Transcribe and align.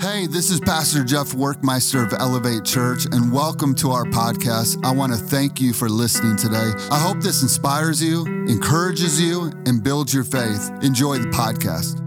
Hey, 0.00 0.26
this 0.26 0.50
is 0.50 0.60
Pastor 0.60 1.04
Jeff 1.04 1.32
Workmeister 1.32 2.02
of 2.06 2.18
Elevate 2.18 2.64
Church, 2.64 3.04
and 3.12 3.30
welcome 3.30 3.74
to 3.74 3.90
our 3.90 4.04
podcast. 4.06 4.82
I 4.82 4.92
want 4.92 5.12
to 5.12 5.18
thank 5.18 5.60
you 5.60 5.74
for 5.74 5.90
listening 5.90 6.36
today. 6.36 6.72
I 6.90 6.98
hope 6.98 7.20
this 7.20 7.42
inspires 7.42 8.02
you, 8.02 8.24
encourages 8.48 9.20
you, 9.20 9.52
and 9.66 9.84
builds 9.84 10.14
your 10.14 10.24
faith. 10.24 10.70
Enjoy 10.82 11.18
the 11.18 11.26
podcast. 11.26 11.98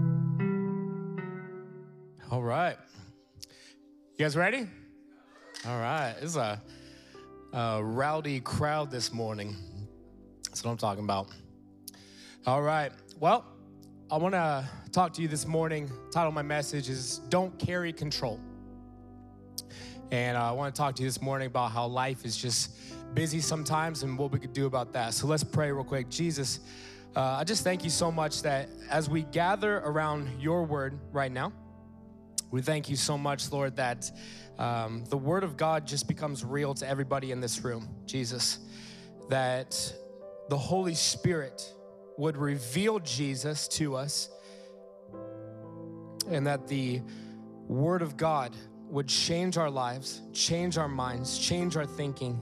All 2.31 2.41
right. 2.41 2.77
You 4.17 4.25
guys 4.25 4.35
ready? 4.35 4.67
All 5.67 5.79
right. 5.79 6.15
It's 6.19 6.35
a, 6.35 6.59
a 7.53 7.83
rowdy 7.83 8.39
crowd 8.39 8.89
this 8.89 9.13
morning. 9.13 9.55
That's 10.45 10.63
what 10.63 10.71
I'm 10.71 10.77
talking 10.77 11.03
about. 11.03 11.27
All 12.47 12.63
right. 12.63 12.91
Well, 13.19 13.45
I 14.13 14.17
want 14.17 14.35
to 14.35 14.63
talk 14.91 15.11
to 15.13 15.23
you 15.23 15.27
this 15.27 15.47
morning. 15.47 15.91
Title 16.11 16.27
of 16.27 16.35
my 16.35 16.43
message 16.43 16.87
is 16.87 17.17
Don't 17.29 17.57
Carry 17.57 17.91
Control. 17.91 18.39
And 20.11 20.37
uh, 20.37 20.49
I 20.49 20.51
want 20.51 20.75
to 20.75 20.79
talk 20.79 20.93
to 20.97 21.01
you 21.01 21.07
this 21.07 21.19
morning 21.19 21.47
about 21.47 21.71
how 21.71 21.87
life 21.87 22.23
is 22.23 22.37
just 22.37 22.77
busy 23.15 23.41
sometimes 23.41 24.03
and 24.03 24.15
what 24.15 24.31
we 24.31 24.37
could 24.37 24.53
do 24.53 24.67
about 24.67 24.93
that. 24.93 25.15
So 25.15 25.25
let's 25.25 25.43
pray 25.43 25.71
real 25.71 25.83
quick. 25.83 26.09
Jesus, 26.09 26.59
uh, 27.15 27.21
I 27.21 27.43
just 27.43 27.63
thank 27.63 27.83
you 27.83 27.89
so 27.89 28.11
much 28.11 28.43
that 28.43 28.69
as 28.87 29.09
we 29.09 29.23
gather 29.23 29.77
around 29.79 30.29
your 30.39 30.63
word 30.63 30.99
right 31.11 31.31
now, 31.31 31.51
we 32.51 32.61
thank 32.61 32.91
you 32.91 32.95
so 32.95 33.17
much, 33.17 33.51
Lord, 33.51 33.77
that 33.77 34.11
um, 34.59 35.05
the 35.05 35.17
word 35.17 35.43
of 35.43 35.57
God 35.57 35.87
just 35.87 36.07
becomes 36.07 36.45
real 36.45 36.75
to 36.75 36.87
everybody 36.87 37.31
in 37.31 37.41
this 37.41 37.63
room, 37.63 37.89
Jesus. 38.05 38.59
That 39.29 39.73
the 40.49 40.57
Holy 40.59 40.93
Spirit 40.93 41.67
would 42.17 42.37
reveal 42.37 42.99
Jesus 42.99 43.67
to 43.69 43.95
us, 43.95 44.29
and 46.29 46.45
that 46.47 46.67
the 46.67 47.01
Word 47.67 48.01
of 48.01 48.17
God 48.17 48.55
would 48.89 49.07
change 49.07 49.57
our 49.57 49.69
lives, 49.69 50.21
change 50.33 50.77
our 50.77 50.87
minds, 50.87 51.39
change 51.39 51.75
our 51.75 51.85
thinking. 51.85 52.41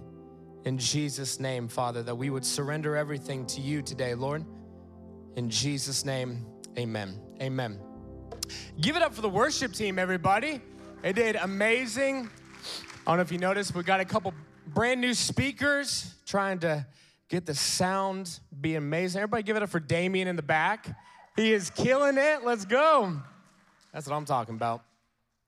In 0.66 0.78
Jesus' 0.78 1.40
name, 1.40 1.68
Father, 1.68 2.04
that 2.04 2.16
we 2.16 2.30
would 2.30 2.46
surrender 2.46 2.96
everything 2.96 3.46
to 3.48 3.62
you 3.62 3.82
today, 3.82 4.14
Lord. 4.14 4.46
In 5.36 5.50
Jesus' 5.50 6.06
name, 6.06 6.46
amen. 6.78 7.20
Amen. 7.42 7.80
Give 8.82 8.96
it 8.96 9.02
up 9.02 9.14
for 9.14 9.22
the 9.22 9.30
worship 9.30 9.74
team, 9.74 9.98
everybody. 9.98 10.62
They 11.02 11.14
did 11.14 11.38
amazing. 11.38 12.30
I 13.08 13.12
don't 13.12 13.18
know 13.18 13.22
if 13.22 13.32
you 13.32 13.40
noticed, 13.40 13.74
we 13.74 13.84
got 13.84 14.00
a 14.00 14.06
couple 14.06 14.34
brand 14.68 15.02
new 15.02 15.14
speakers 15.14 16.14
trying 16.26 16.60
to 16.60 16.86
get 17.32 17.46
the 17.46 17.56
sound 17.56 18.42
be 18.60 18.76
amazing. 18.76 19.22
Everybody 19.22 19.44
give 19.44 19.56
it 19.56 19.64
up 19.64 19.70
for 19.70 19.80
Damien 19.80 20.28
in 20.28 20.36
the 20.36 20.42
back. 20.42 20.94
He 21.38 21.54
is 21.54 21.70
killing 21.70 22.18
it. 22.18 22.44
Let's 22.44 22.66
go. 22.66 23.22
That's 23.94 24.06
what 24.06 24.18
I'm 24.18 24.26
talking 24.26 24.56
about. 24.56 24.84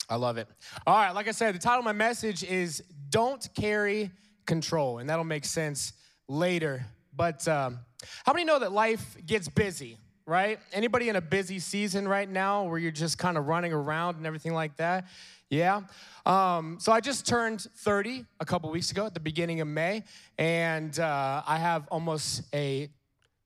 I 0.10 0.16
love 0.16 0.38
it. 0.38 0.48
All 0.88 0.96
right, 0.96 1.12
like 1.12 1.28
I 1.28 1.32
said, 1.32 1.54
the 1.54 1.60
title 1.60 1.80
of 1.80 1.86
my 1.86 1.92
message 1.92 2.42
is 2.42 2.82
Don't 3.10 3.46
Carry 3.54 4.12
Control, 4.46 5.00
and 5.00 5.10
that'll 5.10 5.26
make 5.26 5.44
sense 5.44 5.92
later. 6.30 6.86
But 7.14 7.46
um, 7.50 7.80
how 8.26 8.32
many 8.32 8.46
know 8.46 8.60
that 8.60 8.72
life 8.72 9.18
gets 9.26 9.50
busy, 9.50 9.98
right? 10.26 10.60
Anybody 10.72 11.10
in 11.10 11.18
a 11.18 11.22
busy 11.22 11.60
season 11.60 12.08
right 12.08 12.30
now 12.30 12.64
where 12.64 12.80
you're 12.80 12.92
just 12.92 13.18
kind 13.18 13.38
of 13.38 13.48
running 13.48 13.74
around 13.74 14.16
and 14.16 14.26
everything 14.26 14.54
like 14.54 14.78
that? 14.78 15.06
Yeah. 15.54 15.82
Um, 16.26 16.78
so 16.80 16.92
I 16.92 17.00
just 17.00 17.28
turned 17.28 17.62
30 17.62 18.26
a 18.40 18.46
couple 18.46 18.72
weeks 18.72 18.90
ago 18.90 19.06
at 19.06 19.14
the 19.14 19.20
beginning 19.20 19.62
of 19.62 19.68
May, 19.68 20.04
and 20.40 20.98
uh, 20.98 21.44
I 21.46 21.58
have 21.58 21.88
almost 21.90 22.42
a 22.56 22.90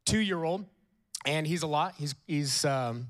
two-year-old, 0.06 0.64
and 1.26 1.46
he's 1.46 1.64
a 1.64 1.68
lot. 1.68 1.96
He's 1.98 2.16
he's 2.26 2.64
um, 2.64 3.08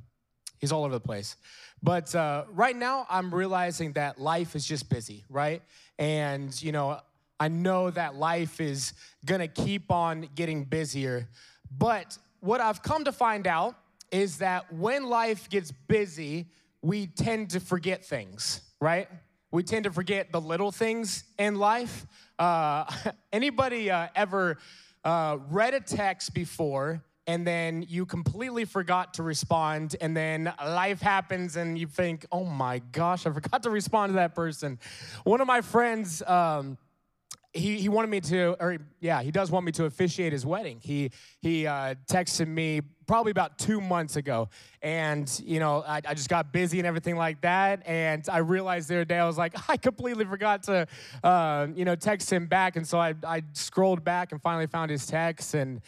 he's 0.59 0.71
all 0.71 0.83
over 0.83 0.95
the 0.95 0.99
place. 0.99 1.35
But 1.83 2.15
uh, 2.15 2.45
right 2.49 2.75
now, 2.75 3.05
I'm 3.07 3.31
realizing 3.31 3.91
that 3.93 4.19
life 4.19 4.55
is 4.55 4.65
just 4.65 4.89
busy, 4.89 5.25
right? 5.29 5.61
And 5.99 6.59
you 6.59 6.71
know, 6.71 6.99
I 7.39 7.49
know 7.49 7.91
that 7.91 8.15
life 8.15 8.59
is 8.59 8.93
gonna 9.25 9.47
keep 9.47 9.91
on 9.91 10.27
getting 10.33 10.63
busier. 10.63 11.27
But 11.77 12.17
what 12.39 12.61
I've 12.61 12.81
come 12.81 13.03
to 13.03 13.11
find 13.11 13.45
out 13.45 13.75
is 14.11 14.39
that 14.39 14.73
when 14.73 15.05
life 15.05 15.49
gets 15.51 15.71
busy, 15.71 16.47
we 16.81 17.05
tend 17.05 17.51
to 17.51 17.59
forget 17.59 18.03
things 18.03 18.61
right? 18.79 19.07
We 19.51 19.63
tend 19.63 19.85
to 19.85 19.91
forget 19.91 20.31
the 20.31 20.41
little 20.41 20.71
things 20.71 21.23
in 21.37 21.55
life. 21.55 22.05
Uh, 22.37 22.85
anybody 23.31 23.89
uh, 23.89 24.07
ever 24.15 24.57
uh, 25.03 25.37
read 25.49 25.73
a 25.73 25.79
text 25.79 26.33
before 26.33 27.03
and 27.27 27.45
then 27.45 27.85
you 27.87 28.05
completely 28.05 28.63
forgot 28.63 29.15
to 29.15 29.23
respond, 29.23 29.97
and 29.99 30.15
then 30.15 30.51
life 30.65 31.01
happens, 31.01 31.57
and 31.57 31.77
you 31.77 31.85
think, 31.85 32.25
oh 32.31 32.45
my 32.45 32.79
gosh, 32.93 33.25
I 33.27 33.31
forgot 33.33 33.63
to 33.63 33.69
respond 33.69 34.11
to 34.11 34.13
that 34.15 34.33
person. 34.33 34.79
One 35.25 35.41
of 35.41 35.47
my 35.47 35.59
friends, 35.59 36.23
um, 36.25 36.77
he, 37.51 37.79
he 37.79 37.89
wanted 37.89 38.09
me 38.09 38.21
to, 38.21 38.55
or 38.61 38.77
yeah, 39.01 39.21
he 39.21 39.31
does 39.31 39.51
want 39.51 39.65
me 39.65 39.73
to 39.73 39.85
officiate 39.85 40.31
his 40.31 40.45
wedding. 40.45 40.79
He, 40.81 41.11
he 41.41 41.67
uh, 41.67 41.95
texted 42.09 42.47
me 42.47 42.81
probably 43.07 43.31
about 43.31 43.57
two 43.57 43.81
months 43.81 44.17
ago. 44.17 44.49
And, 44.81 45.41
you 45.43 45.59
know, 45.59 45.83
I, 45.87 46.01
I, 46.05 46.13
just 46.13 46.29
got 46.29 46.51
busy 46.51 46.77
and 46.77 46.85
everything 46.85 47.15
like 47.15 47.41
that. 47.41 47.81
And 47.85 48.23
I 48.29 48.39
realized 48.39 48.89
the 48.89 48.95
other 48.95 49.05
day, 49.05 49.17
I 49.17 49.25
was 49.25 49.37
like, 49.37 49.55
I 49.69 49.77
completely 49.77 50.25
forgot 50.25 50.63
to, 50.63 50.87
uh, 51.23 51.67
you 51.73 51.85
know, 51.85 51.95
text 51.95 52.31
him 52.31 52.47
back. 52.47 52.75
And 52.75 52.85
so 52.85 52.99
I, 52.99 53.15
I 53.25 53.43
scrolled 53.53 54.03
back 54.03 54.33
and 54.33 54.41
finally 54.41 54.67
found 54.67 54.91
his 54.91 55.05
text. 55.07 55.53
And 55.53 55.81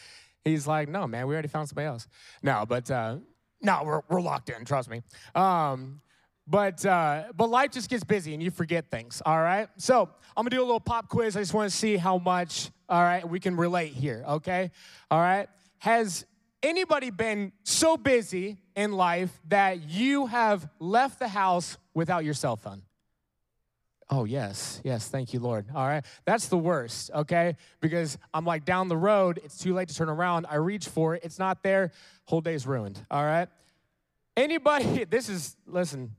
he's 0.44 0.66
like, 0.66 0.90
no, 0.90 1.06
man, 1.06 1.28
we 1.28 1.34
already 1.34 1.50
found 1.50 1.70
somebody 1.70 1.88
else. 1.88 2.08
No, 2.42 2.66
but, 2.68 2.90
uh, 2.90 3.18
no, 3.62 3.82
we're, 3.84 4.02
we're 4.10 4.22
locked 4.22 4.50
in, 4.50 4.64
trust 4.64 4.90
me. 4.90 5.02
Um, 5.36 6.02
but 6.48 6.84
uh, 6.84 7.26
but 7.36 7.52
life 7.52 7.70
just 7.70 7.92
gets 7.92 8.04
busy 8.04 8.34
and 8.34 8.42
you 8.42 8.50
forget 8.50 8.90
things. 8.90 9.22
All 9.24 9.40
right. 9.40 9.68
So 9.78 10.10
I'm 10.36 10.44
gonna 10.44 10.50
do 10.50 10.62
a 10.62 10.66
little 10.66 10.80
pop 10.80 11.08
quiz. 11.08 11.38
I 11.38 11.42
just 11.42 11.54
want 11.54 11.70
to 11.70 11.78
see 11.78 11.96
how 11.96 12.18
much 12.18 12.72
all 12.90 13.04
right 13.04 13.28
we 13.28 13.40
can 13.40 13.56
relate 13.56 13.94
here. 13.94 14.24
Okay. 14.28 14.72
All 15.12 15.20
right. 15.20 15.48
Has 15.78 16.26
anybody 16.64 17.10
been 17.10 17.52
so 17.64 17.98
busy 17.98 18.58
in 18.76 18.92
life 18.92 19.40
that 19.48 19.84
you 19.90 20.28
have 20.28 20.68
left 20.80 21.20
the 21.20 21.28
house 21.28 21.78
without 21.94 22.24
your 22.24 22.34
cell 22.34 22.56
phone? 22.56 22.82
Oh, 24.12 24.26
yes, 24.26 24.82
yes, 24.84 25.08
thank 25.08 25.34
you, 25.34 25.40
Lord. 25.40 25.68
All 25.74 25.86
right, 25.86 26.04
that's 26.26 26.48
the 26.48 26.58
worst, 26.58 27.12
okay? 27.14 27.56
Because 27.80 28.18
I'm 28.34 28.44
like 28.44 28.66
down 28.66 28.88
the 28.88 28.98
road, 28.98 29.40
it's 29.44 29.58
too 29.58 29.74
late 29.76 29.88
to 29.90 29.96
turn 29.96 30.10
around. 30.10 30.48
I 30.50 30.56
reach 30.56 30.88
for 30.88 31.16
it, 31.16 31.24
it's 31.24 31.38
not 31.38 31.62
there, 31.62 31.92
whole 32.26 32.42
day's 32.42 32.66
ruined, 32.66 33.00
all 33.12 33.24
right? 33.24 33.48
Anybody, 34.36 35.04
this 35.10 35.30
is, 35.30 35.56
listen, 35.68 36.16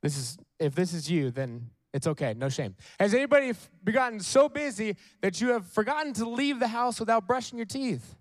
this 0.00 0.16
is, 0.16 0.38
if 0.58 0.74
this 0.74 0.94
is 0.94 1.10
you, 1.10 1.30
then 1.30 1.68
it's 1.92 2.06
okay, 2.06 2.32
no 2.34 2.48
shame. 2.48 2.74
Has 2.98 3.12
anybody 3.12 3.52
gotten 3.84 4.20
so 4.20 4.48
busy 4.48 4.96
that 5.20 5.38
you 5.40 5.50
have 5.50 5.66
forgotten 5.66 6.14
to 6.14 6.26
leave 6.26 6.60
the 6.60 6.68
house 6.68 6.98
without 6.98 7.26
brushing 7.26 7.58
your 7.58 7.66
teeth? 7.66 8.16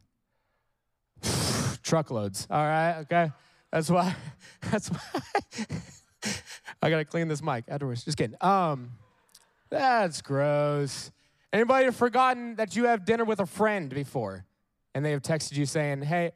Truckloads, 1.92 2.48
all 2.50 2.64
right, 2.64 3.00
okay? 3.00 3.34
That's 3.70 3.90
why, 3.90 4.16
that's 4.72 4.90
why 4.90 5.02
I 6.82 6.90
gotta 6.90 7.04
clean 7.04 7.28
this 7.28 7.44
mic 7.44 7.66
afterwards. 7.68 8.06
Just 8.06 8.18
kidding. 8.18 8.38
Um, 8.40 8.92
that's 9.70 10.22
gross. 10.22 11.12
Anybody 11.52 11.84
have 11.84 11.98
forgotten 11.98 12.56
that 12.56 12.78
you 12.78 12.86
have 12.86 13.04
dinner 13.04 13.26
with 13.26 13.42
a 13.42 13.46
friend 13.46 13.90
before 13.90 14.46
and 14.96 15.04
they 15.04 15.12
have 15.12 15.22
texted 15.22 15.58
you 15.58 15.66
saying, 15.66 16.04
hey, 16.04 16.32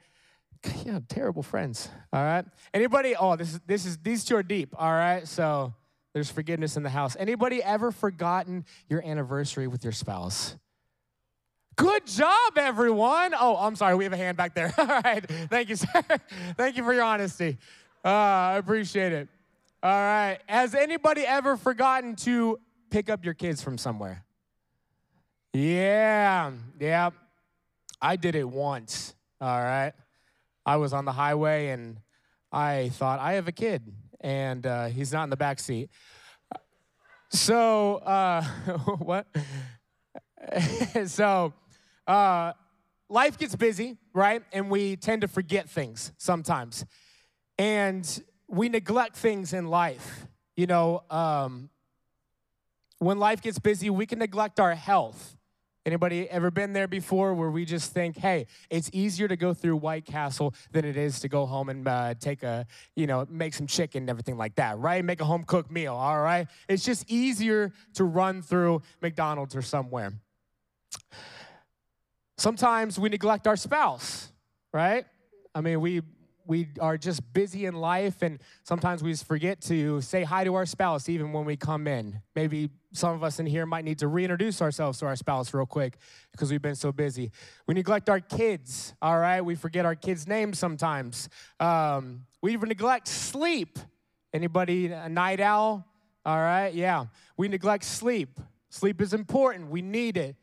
you 0.86 0.92
have 0.92 1.08
terrible 1.08 1.42
friends, 1.42 1.88
all 2.12 2.22
right? 2.22 2.44
Anybody, 2.74 3.16
oh, 3.18 3.38
this 3.38 3.54
is, 3.54 3.62
this 3.66 3.86
is, 3.86 3.98
these 4.00 4.26
two 4.26 4.36
are 4.36 4.44
deep, 4.44 4.76
all 4.78 4.92
right? 4.92 5.26
So 5.26 5.74
there's 6.14 6.30
forgiveness 6.30 6.76
in 6.76 6.84
the 6.84 6.90
house. 6.90 7.16
Anybody 7.18 7.64
ever 7.64 7.94
forgotten 7.94 8.66
your 8.90 9.02
anniversary 9.06 9.68
with 9.68 9.86
your 9.86 9.94
spouse? 9.94 10.58
Good 11.76 12.08
job, 12.08 12.58
everyone. 12.58 13.34
Oh, 13.38 13.58
I'm 13.58 13.76
sorry, 13.76 13.96
we 13.96 14.06
have 14.06 14.14
a 14.14 14.18
hand 14.18 14.38
back 14.38 14.56
there. 14.56 14.74
all 14.78 14.86
right, 14.86 15.26
thank 15.50 15.70
you, 15.70 15.76
sir. 15.76 15.88
thank 16.56 16.78
you 16.78 16.84
for 16.84 16.94
your 16.94 17.04
honesty. 17.04 17.58
Uh, 18.04 18.08
I 18.08 18.58
appreciate 18.58 19.12
it. 19.12 19.28
All 19.84 19.92
right, 19.92 20.40
has 20.48 20.74
anybody 20.74 21.22
ever 21.22 21.58
forgotten 21.58 22.16
to 22.18 22.60
pick 22.90 23.10
up 23.10 23.26
your 23.26 23.34
kids 23.34 23.62
from 23.62 23.78
somewhere? 23.78 24.24
Yeah, 25.54 26.52
yeah. 26.80 27.10
I 28.02 28.16
did 28.16 28.36
it 28.36 28.48
once, 28.48 29.14
all 29.42 29.62
right? 29.62 29.94
I 30.66 30.78
was 30.78 30.94
on 30.94 31.06
the 31.06 31.12
highway 31.12 31.70
and 31.70 32.00
I 32.52 32.90
thought, 32.94 33.20
I 33.20 33.34
have 33.34 33.48
a 33.48 33.52
kid, 33.52 33.94
and 34.22 34.66
uh, 34.66 34.86
he's 34.86 35.12
not 35.12 35.26
in 35.26 35.30
the 35.30 35.38
back 35.38 35.60
seat. 35.60 35.90
So, 37.30 37.98
uh, 37.98 38.44
what? 38.98 39.28
so, 41.08 41.54
uh, 42.08 42.54
life 43.10 43.38
gets 43.38 43.56
busy, 43.56 43.98
right? 44.14 44.44
And 44.52 44.70
we 44.70 44.96
tend 44.96 45.22
to 45.22 45.28
forget 45.28 45.70
things 45.70 46.12
sometimes. 46.18 46.86
And 47.58 48.24
we 48.48 48.70
neglect 48.70 49.16
things 49.16 49.54
in 49.54 49.68
life. 49.68 50.28
You 50.56 50.68
know, 50.68 51.04
um, 51.10 51.70
when 53.00 53.20
life 53.20 53.42
gets 53.42 53.60
busy, 53.60 53.90
we 53.90 54.06
can 54.06 54.20
neglect 54.20 54.60
our 54.60 54.76
health 54.76 55.36
Anybody 55.86 56.28
ever 56.32 56.50
been 56.50 56.74
there 56.74 56.88
before 56.88 57.36
where 57.36 57.52
we 57.52 57.64
just 57.64 57.94
think, 57.94 58.18
hey, 58.18 58.48
it's 58.72 58.90
easier 58.92 59.28
to 59.28 59.36
go 59.36 59.54
through 59.54 59.76
White 59.76 60.04
Castle 60.04 60.56
than 60.72 60.84
it 60.84 60.98
is 60.98 61.20
to 61.20 61.30
go 61.30 61.46
home 61.46 61.70
and 61.70 61.88
uh, 61.88 62.16
take 62.20 62.42
a, 62.42 62.66
you 62.96 63.06
know, 63.06 63.28
make 63.30 63.54
some 63.54 63.68
chicken 63.68 64.04
and 64.04 64.10
everything 64.10 64.36
like 64.36 64.56
that, 64.56 64.80
right? 64.80 65.06
Make 65.06 65.22
a 65.22 65.26
home 65.26 65.44
cooked 65.44 65.70
meal, 65.70 65.94
all 65.94 66.20
right? 66.20 66.48
It's 66.68 66.84
just 66.84 67.06
easier 67.08 67.72
to 67.94 68.04
run 68.04 68.42
through 68.42 68.82
McDonald's 69.00 69.56
or 69.56 69.62
somewhere. 69.62 70.14
Sometimes 72.38 73.00
we 73.00 73.10
neglect 73.10 73.48
our 73.48 73.56
spouse, 73.56 74.32
right? 74.74 75.06
I 75.54 75.62
mean, 75.62 75.80
we 75.82 76.02
we 76.48 76.68
are 76.80 76.98
just 76.98 77.34
busy 77.34 77.66
in 77.66 77.76
life 77.76 78.22
and 78.22 78.40
sometimes 78.64 79.02
we 79.02 79.12
just 79.12 79.26
forget 79.26 79.62
to 79.62 80.00
say 80.02 80.24
hi 80.24 80.44
to 80.44 80.54
our 80.56 80.66
spouse 80.66 81.10
even 81.10 81.34
when 81.34 81.46
we 81.46 81.56
come 81.56 81.88
in. 81.88 82.22
Maybe 82.36 82.70
some 82.94 83.16
of 83.16 83.24
us 83.24 83.40
in 83.40 83.46
here 83.46 83.66
might 83.66 83.84
need 83.84 84.00
to 84.00 84.08
reintroduce 84.08 84.62
ourselves 84.62 85.00
to 85.00 85.08
our 85.08 85.16
spouse 85.16 85.54
real 85.54 85.66
quick 85.66 85.98
because 86.32 86.52
we've 86.52 86.62
been 86.62 86.76
so 86.76 86.92
busy. 86.92 87.32
We 87.68 87.74
neglect 87.74 88.10
our 88.10 88.20
kids, 88.20 88.94
all 89.02 89.18
right? 89.18 89.42
We 89.42 89.56
forget 89.56 89.86
our 89.86 89.96
kids' 89.96 90.28
names 90.28 90.60
sometimes. 90.60 91.30
Um, 91.60 92.26
we 92.42 92.54
even 92.54 92.70
neglect 92.70 93.08
sleep. 93.08 93.80
Anybody 94.34 94.88
a 94.88 95.10
night 95.10 95.40
owl? 95.40 95.86
All 96.26 96.38
right, 96.38 96.74
yeah. 96.74 97.06
We 97.38 97.48
neglect 97.48 97.86
sleep. 97.86 98.40
Sleep 98.70 99.02
is 99.02 99.14
important, 99.14 99.70
we 99.70 99.82
need 99.82 100.18
it. 100.18 100.36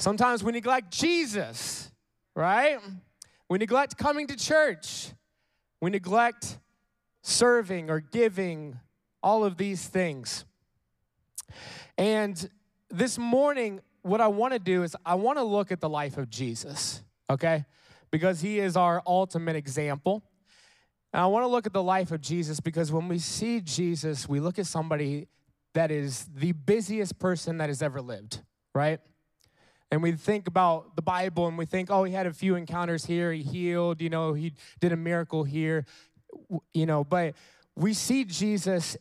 Sometimes 0.00 0.42
we 0.42 0.50
neglect 0.52 0.90
Jesus, 0.90 1.90
right? 2.34 2.78
We 3.50 3.58
neglect 3.58 3.98
coming 3.98 4.26
to 4.28 4.36
church. 4.36 5.12
We 5.82 5.90
neglect 5.90 6.58
serving 7.20 7.90
or 7.90 8.00
giving, 8.00 8.78
all 9.22 9.44
of 9.44 9.58
these 9.58 9.86
things. 9.86 10.46
And 11.98 12.48
this 12.88 13.18
morning, 13.18 13.80
what 14.00 14.22
I 14.22 14.28
want 14.28 14.54
to 14.54 14.58
do 14.58 14.84
is 14.84 14.96
I 15.04 15.16
want 15.16 15.36
to 15.36 15.44
look 15.44 15.70
at 15.70 15.82
the 15.82 15.88
life 15.90 16.16
of 16.16 16.30
Jesus, 16.30 17.02
okay? 17.28 17.66
Because 18.10 18.40
he 18.40 18.58
is 18.58 18.78
our 18.78 19.02
ultimate 19.06 19.54
example. 19.54 20.22
And 21.12 21.20
I 21.20 21.26
want 21.26 21.42
to 21.42 21.48
look 21.48 21.66
at 21.66 21.74
the 21.74 21.82
life 21.82 22.10
of 22.10 22.22
Jesus 22.22 22.58
because 22.58 22.90
when 22.90 23.06
we 23.06 23.18
see 23.18 23.60
Jesus, 23.60 24.26
we 24.26 24.40
look 24.40 24.58
at 24.58 24.64
somebody 24.64 25.28
that 25.74 25.90
is 25.90 26.26
the 26.34 26.52
busiest 26.52 27.18
person 27.18 27.58
that 27.58 27.68
has 27.68 27.82
ever 27.82 28.00
lived, 28.00 28.40
right? 28.74 28.98
And 29.90 30.02
we 30.02 30.12
think 30.12 30.46
about 30.46 30.94
the 30.96 31.02
Bible 31.02 31.48
and 31.48 31.58
we 31.58 31.66
think, 31.66 31.90
oh, 31.90 32.04
he 32.04 32.12
had 32.12 32.26
a 32.26 32.32
few 32.32 32.54
encounters 32.54 33.04
here, 33.04 33.32
he 33.32 33.42
healed, 33.42 34.00
you 34.00 34.10
know, 34.10 34.34
he 34.34 34.54
did 34.78 34.92
a 34.92 34.96
miracle 34.96 35.44
here, 35.44 35.84
you 36.72 36.86
know, 36.86 37.02
but 37.02 37.34
we 37.76 37.92
see 37.92 38.24
Jesus 38.24 38.96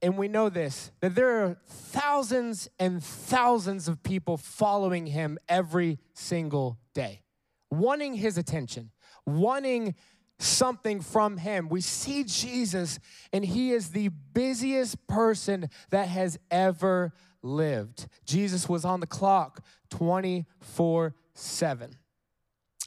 and 0.00 0.18
we 0.18 0.26
know 0.28 0.48
this 0.48 0.90
that 1.00 1.14
there 1.14 1.44
are 1.44 1.56
thousands 1.66 2.68
and 2.78 3.02
thousands 3.02 3.88
of 3.88 4.02
people 4.02 4.36
following 4.36 5.06
him 5.06 5.38
every 5.48 5.98
single 6.14 6.78
day, 6.94 7.22
wanting 7.70 8.14
his 8.14 8.36
attention, 8.36 8.90
wanting 9.26 9.94
something 10.38 11.00
from 11.00 11.36
him. 11.36 11.68
We 11.68 11.80
see 11.80 12.24
Jesus, 12.24 12.98
and 13.32 13.44
he 13.44 13.70
is 13.72 13.90
the 13.90 14.08
busiest 14.08 15.06
person 15.06 15.70
that 15.90 16.08
has 16.08 16.38
ever 16.50 17.12
lived. 17.42 18.08
Jesus 18.24 18.68
was 18.68 18.84
on 18.84 19.00
the 19.00 19.06
clock 19.06 19.64
24 19.92 21.14
7. 21.34 21.96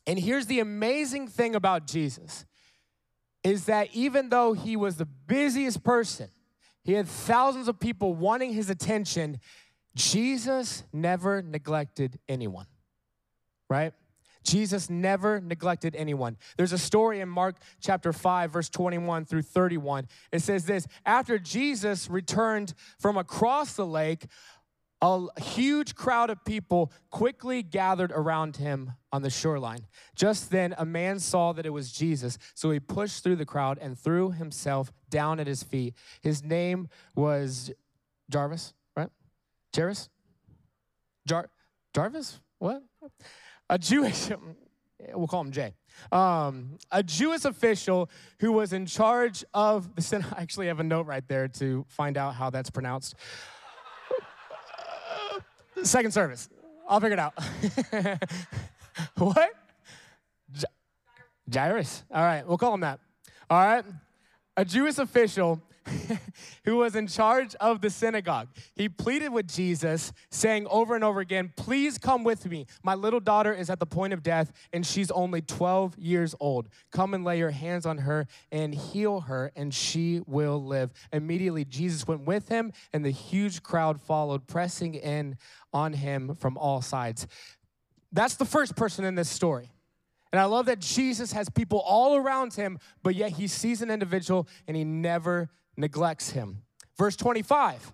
And 0.07 0.19
here's 0.19 0.46
the 0.46 0.60
amazing 0.60 1.28
thing 1.28 1.56
about 1.56 1.88
Jesus 1.88 2.46
is 3.44 3.66
that 3.66 3.90
even 3.94 4.30
though 4.30 4.54
he 4.54 4.75
was 4.75 4.98
the 4.98 5.06
busiest 5.06 5.84
person, 5.84 6.30
he 6.84 6.94
had 6.94 7.07
thousands 7.07 7.68
of 7.68 7.80
people 7.80 8.16
wanting 8.16 8.54
his 8.54 8.69
attention, 8.69 9.40
Jesus 9.96 10.84
never 10.92 11.44
neglected 11.44 12.19
anyone, 12.28 12.66
right? 13.69 13.94
Jesus 14.44 14.90
never 14.90 15.42
neglected 15.42 15.96
anyone. 15.96 16.38
There's 16.58 16.72
a 16.72 16.78
story 16.78 17.19
in 17.19 17.30
Mark 17.30 17.56
chapter 17.81 18.13
5, 18.13 18.51
verse 18.51 18.69
21 18.69 19.25
through 19.25 19.42
31. 19.42 20.08
It 20.31 20.42
says 20.42 20.66
this 20.66 20.88
After 21.06 21.38
Jesus 21.38 22.10
returned 22.10 22.74
from 23.00 23.18
across 23.18 23.74
the 23.74 23.86
lake, 23.86 24.25
a 25.02 25.28
huge 25.40 25.96
crowd 25.96 26.30
of 26.30 26.44
people 26.46 26.92
quickly 27.12 27.62
gathered 27.62 28.12
around 28.12 28.58
him 28.58 28.94
on 29.12 29.22
the 29.22 29.30
shoreline. 29.30 29.88
Just 30.16 30.50
then, 30.50 30.74
a 30.78 30.86
man 30.86 31.20
saw 31.20 31.54
that 31.54 31.66
it 31.66 31.72
was 31.72 31.92
Jesus, 31.92 32.38
so 32.54 32.72
he 32.72 32.80
pushed 32.80 33.24
through 33.24 33.36
the 33.36 33.46
crowd 33.46 33.78
and 33.82 33.98
threw 33.98 34.32
himself 34.32 34.92
down 35.10 35.40
at 35.40 35.48
his 35.48 35.64
feet. 35.64 35.96
His 36.22 36.44
name 36.44 36.88
was 37.16 37.72
Jarvis, 38.30 38.74
right? 38.96 39.10
Jarvis? 39.74 40.10
Jar- 41.28 41.50
Jarvis? 41.94 42.40
What? 42.60 42.84
a 43.70 43.78
Jewish, 43.78 44.30
we'll 45.14 45.28
call 45.28 45.42
him 45.42 45.52
Jay, 45.52 45.74
um, 46.12 46.78
a 46.92 47.04
Jewish 47.04 47.46
official 47.46 48.10
who 48.40 48.52
was 48.52 48.74
in 48.74 48.86
charge 48.86 49.44
of 49.54 49.96
the 49.96 50.02
Senate. 50.02 50.32
I 50.38 50.42
actually 50.42 50.68
have 50.68 50.80
a 50.80 50.84
note 50.84 51.06
right 51.06 51.28
there 51.28 51.48
to 51.48 51.86
find 51.90 52.18
out 52.18 52.36
how 52.36 52.50
that's 52.50 52.70
pronounced. 52.70 53.16
Second 55.83 56.12
service. 56.12 56.50
I'll 56.88 57.00
figure 57.00 57.13
it 57.13 57.19
out. 57.19 57.33
what? 59.18 59.50
J- 60.51 60.66
Jairus. 61.51 62.04
All 62.12 62.24
right, 62.24 62.48
we'll 62.48 62.57
call 62.57 62.74
him 62.74 62.81
that. 62.81 63.00
All 63.50 63.57
right. 63.60 63.86
A 64.57 64.63
Jewish 64.63 64.98
official 64.98 65.62
who 66.66 66.78
was 66.78 66.96
in 66.96 67.08
charge 67.08 67.56
of 67.56 67.82
the 67.82 67.90
synagogue. 67.90 68.48
He 68.76 68.90
pleaded 68.90 69.30
with 69.30 69.48
Jesus, 69.48 70.12
saying 70.32 70.68
over 70.70 70.96
and 70.96 71.04
over 71.04 71.20
again, 71.20 71.54
Please 71.56 71.98
come 71.98 72.24
with 72.24 72.46
me. 72.46 72.66
My 72.84 72.96
little 72.96 73.20
daughter 73.20 73.54
is 73.54 73.70
at 73.70 73.80
the 73.80 73.86
point 73.86 74.14
of 74.14 74.24
death, 74.24 74.52
and 74.74 74.86
she's 74.86 75.12
only 75.12 75.42
12 75.42 75.98
years 75.98 76.36
old. 76.40 76.68
Come 76.92 77.14
and 77.14 77.24
lay 77.24 77.38
your 77.38 77.52
hands 77.52 77.86
on 77.86 78.00
her 78.00 78.28
and 78.52 78.74
heal 78.74 79.22
her, 79.22 79.52
and 79.56 79.74
she 79.74 80.22
will 80.26 80.64
live. 80.64 80.92
Immediately, 81.14 81.66
Jesus 81.66 82.08
went 82.08 82.26
with 82.26 82.50
him, 82.50 82.72
and 82.94 83.06
the 83.06 83.12
huge 83.12 83.64
crowd 83.64 84.02
followed, 84.02 84.48
pressing 84.48 84.96
in 84.96 85.38
on 85.74 85.94
him 85.94 86.36
from 86.36 86.58
all 86.58 86.82
sides. 86.82 87.28
That's 88.12 88.36
the 88.36 88.46
first 88.46 88.76
person 88.76 89.06
in 89.06 89.16
this 89.16 89.30
story. 89.30 89.72
And 90.32 90.40
I 90.42 90.46
love 90.46 90.66
that 90.66 90.80
Jesus 90.80 91.32
has 91.32 91.50
people 91.50 91.80
all 91.80 92.16
around 92.16 92.54
him, 92.54 92.80
but 93.04 93.16
yet 93.16 93.32
he 93.32 93.48
sees 93.48 93.82
an 93.82 93.90
individual 93.90 94.48
and 94.68 94.76
he 94.76 94.84
never 94.84 95.50
neglects 95.77 96.31
him. 96.31 96.63
Verse 96.98 97.16
25 97.16 97.94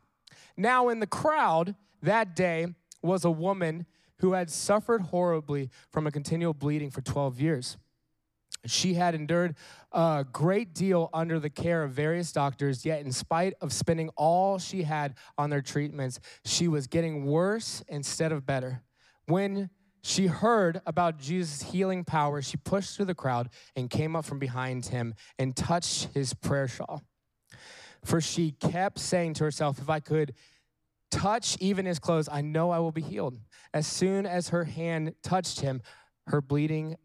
Now 0.57 0.89
in 0.89 0.99
the 0.99 1.07
crowd 1.07 1.75
that 2.01 2.35
day 2.35 2.67
was 3.01 3.25
a 3.25 3.31
woman 3.31 3.85
who 4.17 4.33
had 4.33 4.49
suffered 4.49 5.01
horribly 5.01 5.69
from 5.89 6.05
a 6.05 6.11
continual 6.11 6.53
bleeding 6.53 6.91
for 6.91 7.01
12 7.01 7.39
years. 7.39 7.77
She 8.67 8.93
had 8.93 9.15
endured 9.15 9.55
a 9.91 10.23
great 10.31 10.75
deal 10.75 11.09
under 11.13 11.39
the 11.39 11.49
care 11.49 11.83
of 11.83 11.91
various 11.91 12.31
doctors, 12.31 12.85
yet, 12.85 13.03
in 13.03 13.11
spite 13.11 13.55
of 13.59 13.73
spending 13.73 14.09
all 14.15 14.59
she 14.59 14.83
had 14.83 15.15
on 15.37 15.49
their 15.49 15.61
treatments, 15.61 16.19
she 16.45 16.67
was 16.67 16.85
getting 16.85 17.25
worse 17.25 17.83
instead 17.87 18.31
of 18.31 18.45
better. 18.45 18.83
When 19.25 19.71
she 20.03 20.27
heard 20.27 20.81
about 20.85 21.17
Jesus' 21.17 21.63
healing 21.71 22.03
power, 22.03 22.41
she 22.41 22.57
pushed 22.57 22.95
through 22.95 23.05
the 23.05 23.15
crowd 23.15 23.49
and 23.75 23.89
came 23.89 24.15
up 24.15 24.25
from 24.25 24.37
behind 24.37 24.85
him 24.85 25.15
and 25.39 25.55
touched 25.55 26.09
his 26.13 26.33
prayer 26.33 26.67
shawl. 26.67 27.01
For 28.03 28.19
she 28.21 28.51
kept 28.51 28.99
saying 28.99 29.35
to 29.35 29.43
herself, 29.43 29.79
If 29.79 29.89
I 29.89 29.99
could 29.99 30.33
touch 31.11 31.57
even 31.59 31.85
his 31.85 31.99
clothes, 31.99 32.29
I 32.31 32.41
know 32.41 32.71
I 32.71 32.79
will 32.79 32.91
be 32.91 33.01
healed. 33.01 33.37
As 33.73 33.85
soon 33.85 34.25
as 34.25 34.49
her 34.49 34.63
hand 34.63 35.13
touched 35.21 35.59
him, 35.61 35.81
her 36.27 36.41
bleeding, 36.41 36.97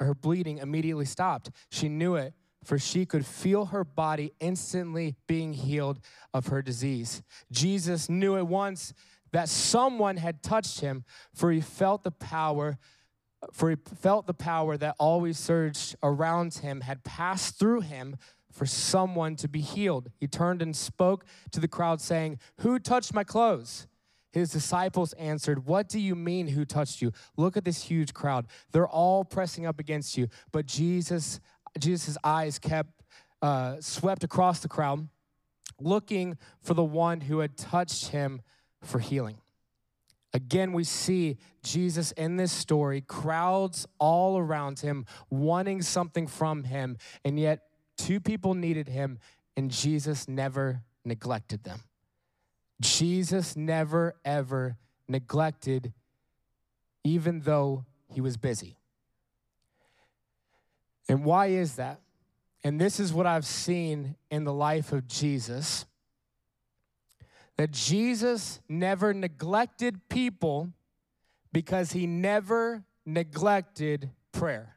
her 0.00 0.14
bleeding 0.14 0.58
immediately 0.58 1.04
stopped. 1.04 1.50
She 1.70 1.88
knew 1.88 2.14
it, 2.14 2.32
for 2.64 2.78
she 2.78 3.04
could 3.04 3.26
feel 3.26 3.66
her 3.66 3.84
body 3.84 4.32
instantly 4.40 5.16
being 5.26 5.52
healed 5.52 6.00
of 6.32 6.46
her 6.46 6.62
disease. 6.62 7.22
Jesus 7.52 8.08
knew 8.08 8.36
at 8.36 8.46
once 8.46 8.94
that 9.32 9.48
someone 9.48 10.16
had 10.16 10.42
touched 10.42 10.80
him, 10.80 11.04
for 11.34 11.50
he 11.52 11.60
felt 11.60 12.04
the 12.04 12.10
power 12.10 12.78
for 13.52 13.68
he 13.68 13.76
felt 14.00 14.26
the 14.26 14.32
power 14.32 14.76
that 14.78 14.96
always 14.98 15.38
surged 15.38 15.96
around 16.02 16.54
him 16.54 16.80
had 16.80 17.04
passed 17.04 17.58
through 17.58 17.80
him 17.80 18.16
for 18.54 18.64
someone 18.64 19.36
to 19.36 19.48
be 19.48 19.60
healed. 19.60 20.10
He 20.18 20.26
turned 20.26 20.62
and 20.62 20.74
spoke 20.74 21.26
to 21.50 21.60
the 21.60 21.68
crowd, 21.68 22.00
saying, 22.00 22.38
Who 22.60 22.78
touched 22.78 23.12
my 23.12 23.24
clothes? 23.24 23.86
His 24.32 24.50
disciples 24.50 25.12
answered, 25.14 25.66
What 25.66 25.88
do 25.88 26.00
you 26.00 26.14
mean, 26.14 26.48
who 26.48 26.64
touched 26.64 27.02
you? 27.02 27.12
Look 27.36 27.56
at 27.56 27.64
this 27.64 27.82
huge 27.82 28.14
crowd. 28.14 28.46
They're 28.72 28.88
all 28.88 29.24
pressing 29.24 29.66
up 29.66 29.78
against 29.78 30.16
you. 30.16 30.28
But 30.52 30.66
Jesus, 30.66 31.40
Jesus' 31.78 32.16
eyes 32.24 32.58
kept 32.58 33.02
uh, 33.42 33.76
swept 33.80 34.24
across 34.24 34.60
the 34.60 34.68
crowd, 34.68 35.06
looking 35.78 36.38
for 36.62 36.72
the 36.72 36.84
one 36.84 37.20
who 37.20 37.40
had 37.40 37.58
touched 37.58 38.08
him 38.08 38.40
for 38.82 39.00
healing. 39.00 39.36
Again, 40.32 40.72
we 40.72 40.82
see 40.82 41.36
Jesus 41.62 42.10
in 42.12 42.36
this 42.36 42.50
story, 42.50 43.02
crowds 43.02 43.86
all 44.00 44.38
around 44.38 44.80
him, 44.80 45.06
wanting 45.30 45.82
something 45.82 46.26
from 46.26 46.64
him, 46.64 46.96
and 47.24 47.38
yet 47.38 47.60
Two 47.96 48.20
people 48.20 48.54
needed 48.54 48.88
him, 48.88 49.18
and 49.56 49.70
Jesus 49.70 50.28
never 50.28 50.82
neglected 51.04 51.64
them. 51.64 51.80
Jesus 52.80 53.56
never, 53.56 54.16
ever 54.24 54.76
neglected 55.08 55.92
even 57.04 57.40
though 57.40 57.84
he 58.12 58.20
was 58.20 58.36
busy. 58.36 58.78
And 61.08 61.24
why 61.24 61.46
is 61.46 61.76
that? 61.76 62.00
And 62.62 62.80
this 62.80 62.98
is 62.98 63.12
what 63.12 63.26
I've 63.26 63.44
seen 63.44 64.16
in 64.30 64.44
the 64.44 64.52
life 64.52 64.92
of 64.92 65.06
Jesus 65.06 65.84
that 67.56 67.70
Jesus 67.70 68.60
never 68.68 69.14
neglected 69.14 70.08
people 70.08 70.72
because 71.52 71.92
he 71.92 72.06
never 72.06 72.82
neglected 73.06 74.10
prayer. 74.32 74.73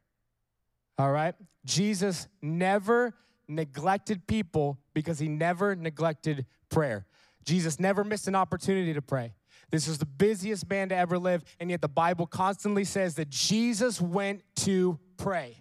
All 0.98 1.12
right? 1.12 1.36
Jesus 1.66 2.27
never 2.42 3.13
neglected 3.48 4.27
people 4.27 4.80
because 4.94 5.20
he 5.20 5.27
never 5.27 5.75
neglected 5.75 6.46
prayer. 6.70 7.06
Jesus 7.46 7.80
never 7.80 8.04
missed 8.04 8.27
an 8.27 8.36
opportunity 8.36 8.94
to 8.94 9.01
pray. 9.01 9.34
This 9.70 9.88
was 9.88 9.98
the 9.98 10.06
busiest 10.06 10.70
man 10.70 10.89
to 10.89 10.96
ever 10.96 11.20
live, 11.20 11.44
and 11.60 11.70
yet 11.70 11.82
the 11.82 11.89
Bible 11.89 12.25
constantly 12.25 12.84
says 12.84 13.16
that 13.16 13.30
Jesus 13.30 14.00
went 14.00 14.44
to 14.58 14.98
pray. 15.18 15.58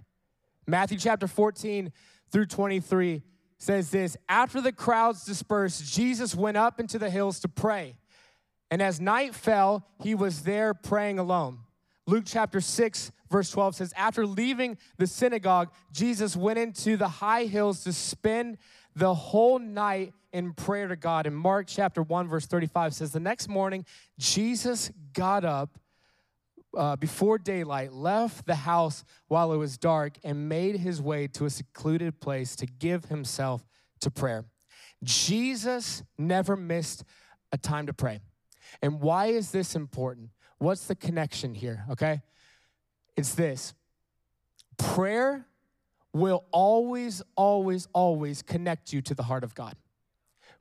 Matthew 0.66 0.98
chapter 0.98 1.26
14 1.26 1.92
through 2.30 2.46
23 2.46 3.22
says 3.58 3.90
this 3.90 4.16
After 4.28 4.60
the 4.60 4.72
crowds 4.72 5.24
dispersed, 5.24 5.84
Jesus 5.92 6.34
went 6.34 6.56
up 6.56 6.78
into 6.78 6.98
the 6.98 7.10
hills 7.10 7.40
to 7.40 7.48
pray. 7.48 7.96
And 8.70 8.82
as 8.82 9.00
night 9.00 9.34
fell, 9.34 9.86
he 10.02 10.14
was 10.14 10.42
there 10.42 10.74
praying 10.74 11.18
alone. 11.18 11.58
Luke 12.06 12.24
chapter 12.26 12.60
6, 12.60 13.10
verse 13.30 13.50
12 13.50 13.74
says, 13.76 13.92
After 13.96 14.26
leaving 14.26 14.78
the 14.96 15.06
synagogue, 15.06 15.72
Jesus 15.92 16.36
went 16.36 16.58
into 16.58 16.96
the 16.96 17.08
high 17.08 17.44
hills 17.44 17.82
to 17.84 17.92
spend 17.92 18.58
the 18.94 19.12
whole 19.12 19.58
night 19.58 20.12
in 20.32 20.52
prayer 20.52 20.86
to 20.86 20.96
God. 20.96 21.26
And 21.26 21.36
Mark 21.36 21.66
chapter 21.66 22.02
1, 22.02 22.28
verse 22.28 22.46
35 22.46 22.94
says, 22.94 23.12
The 23.12 23.20
next 23.20 23.48
morning, 23.48 23.84
Jesus 24.18 24.92
got 25.12 25.44
up 25.44 25.78
uh, 26.76 26.94
before 26.94 27.38
daylight, 27.38 27.92
left 27.92 28.46
the 28.46 28.54
house 28.54 29.04
while 29.28 29.52
it 29.52 29.56
was 29.56 29.76
dark, 29.76 30.18
and 30.22 30.48
made 30.48 30.76
his 30.76 31.02
way 31.02 31.26
to 31.28 31.46
a 31.46 31.50
secluded 31.50 32.20
place 32.20 32.54
to 32.56 32.66
give 32.66 33.06
himself 33.06 33.66
to 34.00 34.10
prayer. 34.10 34.44
Jesus 35.02 36.02
never 36.18 36.56
missed 36.56 37.04
a 37.50 37.58
time 37.58 37.86
to 37.86 37.92
pray. 37.92 38.20
And 38.82 39.00
why 39.00 39.26
is 39.26 39.50
this 39.50 39.74
important? 39.74 40.30
What's 40.58 40.86
the 40.86 40.94
connection 40.94 41.54
here, 41.54 41.84
okay? 41.90 42.22
It's 43.16 43.34
this 43.34 43.74
prayer 44.78 45.46
will 46.12 46.44
always, 46.50 47.22
always, 47.36 47.88
always 47.92 48.42
connect 48.42 48.92
you 48.92 49.02
to 49.02 49.14
the 49.14 49.22
heart 49.22 49.44
of 49.44 49.54
God. 49.54 49.76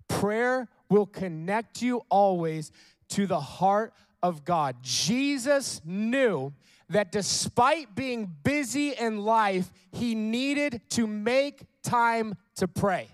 Prayer 0.07 0.67
will 0.89 1.05
connect 1.05 1.81
you 1.81 2.01
always 2.09 2.71
to 3.09 3.25
the 3.25 3.39
heart 3.39 3.93
of 4.21 4.43
God. 4.43 4.77
Jesus 4.81 5.81
knew 5.85 6.53
that 6.89 7.11
despite 7.11 7.95
being 7.95 8.31
busy 8.43 8.89
in 8.91 9.23
life, 9.23 9.71
he 9.91 10.13
needed 10.13 10.81
to 10.89 11.07
make 11.07 11.63
time 11.83 12.35
to 12.55 12.67
pray. 12.67 13.09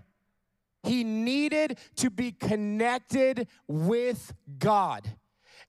He 0.83 1.03
needed 1.03 1.77
to 1.97 2.09
be 2.09 2.31
connected 2.31 3.47
with 3.67 4.33
God. 4.57 5.07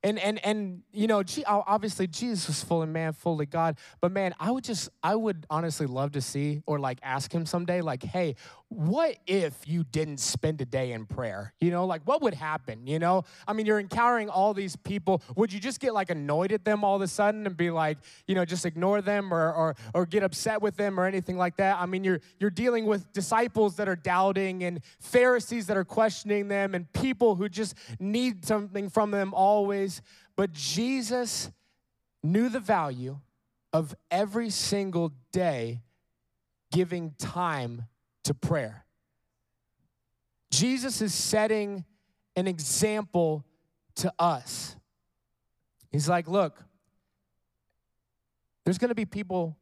And 0.05 0.19
and 0.19 0.45
and 0.45 0.83
you 0.93 1.07
know, 1.07 1.23
obviously 1.47 2.07
Jesus 2.07 2.49
was 2.49 2.65
fully 2.65 2.87
man, 2.87 3.13
fully 3.13 3.47
God. 3.47 3.79
But 4.01 4.13
man, 4.13 4.35
I 4.41 4.51
would 4.51 4.65
just, 4.65 4.89
I 5.03 5.15
would 5.15 5.47
honestly 5.49 5.87
love 5.87 6.13
to 6.13 6.21
see 6.21 6.63
or 6.67 6.79
like 6.81 6.99
ask 7.03 7.33
him 7.33 7.47
someday, 7.47 7.83
like, 7.83 8.03
hey, 8.03 8.35
what 8.75 9.17
if 9.26 9.55
you 9.67 9.85
didn't 9.85 10.19
spend 10.19 10.61
a 10.61 10.64
day 10.64 10.93
in 10.93 11.07
prayer? 11.07 11.52
You 11.61 11.71
know, 11.71 11.87
like 11.87 12.02
what 12.05 12.23
would 12.23 12.35
happen? 12.35 12.87
You 12.87 12.99
know, 12.99 13.25
I 13.47 13.52
mean, 13.52 13.67
you're 13.67 13.81
encountering 13.81 14.29
all 14.29 14.55
these 14.55 14.76
people. 14.76 15.23
Would 15.37 15.52
you 15.52 15.61
just 15.61 15.81
get 15.81 15.95
like 15.95 16.11
annoyed 16.11 16.52
at 16.52 16.64
them 16.64 16.85
all 16.85 16.97
of 16.97 17.02
a 17.02 17.09
sudden 17.09 17.47
and 17.47 17.57
be 17.57 17.71
like, 17.71 17.99
you 18.26 18.35
know, 18.35 18.45
just 18.45 18.67
ignore 18.67 19.02
them 19.02 19.33
or 19.33 19.52
or 19.52 19.76
or 19.95 20.07
get 20.07 20.23
upset 20.23 20.62
with 20.62 20.76
them 20.76 20.99
or 20.99 21.07
anything 21.07 21.37
like 21.37 21.57
that? 21.57 21.79
I 21.79 21.87
mean, 21.87 22.05
you're 22.05 22.21
you're 22.38 22.50
dealing 22.50 22.87
with 22.87 23.12
disciples 23.12 23.76
that 23.76 23.88
are 23.88 23.97
doubting 23.97 24.64
and 24.64 24.81
Pharisees 25.00 25.67
that 25.67 25.76
are 25.76 25.85
questioning 25.85 26.49
them 26.49 26.75
and 26.75 26.93
people 26.93 27.37
who 27.37 27.49
just 27.49 27.75
need 28.00 28.45
something 28.45 28.88
from 28.88 29.11
them 29.11 29.35
always 29.35 30.02
but 30.37 30.52
Jesus 30.52 31.50
knew 32.23 32.49
the 32.49 32.61
value 32.61 33.19
of 33.73 33.95
every 34.11 34.50
single 34.50 35.12
day 35.33 35.81
giving 36.71 37.14
time 37.19 37.87
to 38.25 38.35
prayer. 38.35 38.85
Jesus 40.50 41.00
is 41.00 41.14
setting 41.14 41.85
an 42.37 42.47
example 42.47 43.45
to 43.97 44.12
us. 44.19 44.76
He's 45.91 46.09
like, 46.09 46.29
look, 46.29 46.62
there's 48.64 48.79
gonna 48.79 48.95
be 48.95 49.05
people 49.05 49.57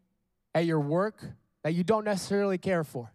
at 0.54 0.66
your 0.66 0.80
work 0.80 1.22
that 1.62 1.74
you 1.74 1.84
don't 1.84 2.04
necessarily 2.04 2.58
care 2.58 2.84
for. 2.84 3.12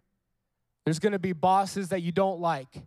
There's 0.84 0.98
gonna 0.98 1.18
be 1.18 1.32
bosses 1.32 1.88
that 1.88 2.02
you 2.02 2.12
don't 2.12 2.40
like. 2.40 2.82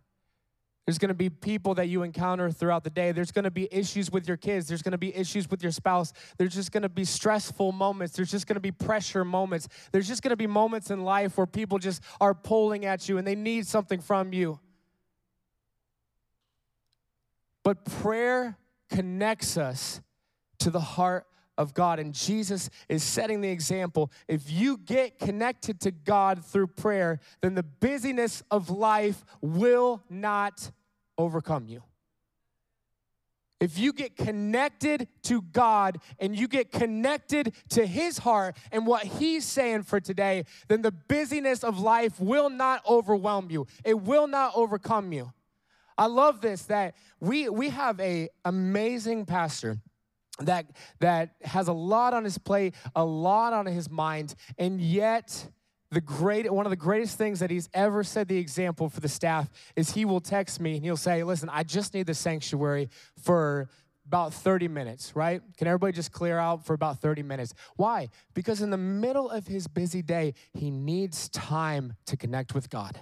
There's 0.89 0.97
going 0.97 1.09
to 1.09 1.13
be 1.13 1.29
people 1.29 1.75
that 1.75 1.87
you 1.87 2.01
encounter 2.01 2.49
throughout 2.49 2.83
the 2.83 2.89
day. 2.89 3.11
There's 3.11 3.31
going 3.31 3.43
to 3.43 3.51
be 3.51 3.67
issues 3.71 4.09
with 4.09 4.27
your 4.27 4.37
kids. 4.37 4.67
There's 4.67 4.81
going 4.81 4.93
to 4.93 4.97
be 4.97 5.15
issues 5.15 5.47
with 5.47 5.61
your 5.61 5.71
spouse. 5.71 6.13
There's 6.39 6.55
just 6.55 6.71
going 6.71 6.81
to 6.81 6.89
be 6.89 7.05
stressful 7.05 7.73
moments. 7.73 8.15
There's 8.15 8.31
just 8.31 8.47
going 8.47 8.55
to 8.55 8.59
be 8.59 8.71
pressure 8.71 9.23
moments. 9.23 9.67
There's 9.91 10.07
just 10.07 10.23
going 10.23 10.31
to 10.31 10.35
be 10.35 10.47
moments 10.47 10.89
in 10.89 11.03
life 11.03 11.37
where 11.37 11.45
people 11.45 11.77
just 11.77 12.01
are 12.19 12.33
pulling 12.33 12.85
at 12.85 13.07
you 13.07 13.19
and 13.19 13.27
they 13.27 13.35
need 13.35 13.67
something 13.67 13.99
from 13.99 14.33
you. 14.33 14.59
But 17.61 17.85
prayer 17.85 18.57
connects 18.89 19.57
us 19.57 20.01
to 20.57 20.71
the 20.71 20.79
heart 20.79 21.27
of 21.55 21.75
God. 21.75 21.99
And 21.99 22.15
Jesus 22.15 22.71
is 22.87 23.03
setting 23.03 23.41
the 23.41 23.49
example. 23.49 24.11
If 24.27 24.49
you 24.49 24.77
get 24.77 25.19
connected 25.19 25.81
to 25.81 25.91
God 25.91 26.43
through 26.43 26.65
prayer, 26.65 27.19
then 27.41 27.53
the 27.53 27.61
busyness 27.61 28.41
of 28.49 28.71
life 28.71 29.23
will 29.39 30.01
not 30.09 30.71
overcome 31.19 31.67
you. 31.67 31.83
If 33.59 33.77
you 33.77 33.91
get 33.91 34.15
connected 34.15 35.09
to 35.23 35.41
God 35.41 35.99
and 36.17 36.37
you 36.37 36.47
get 36.47 36.71
connected 36.71 37.53
to 37.71 37.85
His 37.85 38.19
heart 38.19 38.55
and 38.71 38.87
what 38.87 39.03
He's 39.03 39.45
saying 39.45 39.83
for 39.83 39.99
today, 39.99 40.45
then 40.69 40.81
the 40.81 40.91
busyness 40.91 41.63
of 41.63 41.77
life 41.77 42.19
will 42.19 42.49
not 42.49 42.81
overwhelm 42.89 43.51
you. 43.51 43.67
It 43.83 44.01
will 44.01 44.27
not 44.27 44.53
overcome 44.55 45.11
you. 45.11 45.33
I 45.97 46.05
love 46.05 46.39
this 46.39 46.63
that 46.63 46.95
we 47.19 47.49
we 47.49 47.67
have 47.69 47.99
a 47.99 48.29
amazing 48.45 49.25
pastor 49.25 49.77
that 50.39 50.65
that 51.01 51.35
has 51.43 51.67
a 51.67 51.73
lot 51.73 52.13
on 52.13 52.23
his 52.23 52.37
plate, 52.37 52.75
a 52.95 53.03
lot 53.03 53.51
on 53.51 53.65
his 53.65 53.89
mind, 53.89 54.35
and 54.57 54.79
yet 54.79 55.49
the 55.91 56.01
great 56.01 56.51
one 56.51 56.65
of 56.65 56.69
the 56.69 56.75
greatest 56.75 57.17
things 57.17 57.39
that 57.39 57.49
he's 57.49 57.69
ever 57.73 58.03
said 58.03 58.27
the 58.27 58.37
example 58.37 58.89
for 58.89 58.99
the 58.99 59.09
staff 59.09 59.49
is 59.75 59.91
he 59.91 60.05
will 60.05 60.21
text 60.21 60.59
me 60.59 60.75
and 60.75 60.83
he'll 60.83 60.97
say 60.97 61.23
listen 61.23 61.49
i 61.49 61.63
just 61.63 61.93
need 61.93 62.05
the 62.05 62.13
sanctuary 62.13 62.89
for 63.21 63.69
about 64.05 64.33
30 64.33 64.67
minutes 64.67 65.15
right? 65.15 65.41
Can 65.57 65.67
everybody 65.67 65.93
just 65.93 66.11
clear 66.11 66.39
out 66.39 66.65
for 66.65 66.73
about 66.73 66.99
30 66.99 67.21
minutes? 67.21 67.53
Why? 67.75 68.09
Because 68.33 68.59
in 68.63 68.71
the 68.71 68.77
middle 68.77 69.29
of 69.29 69.45
his 69.45 69.67
busy 69.67 70.01
day 70.01 70.33
he 70.53 70.71
needs 70.71 71.29
time 71.29 71.93
to 72.07 72.17
connect 72.17 72.55
with 72.55 72.69
god 72.71 72.99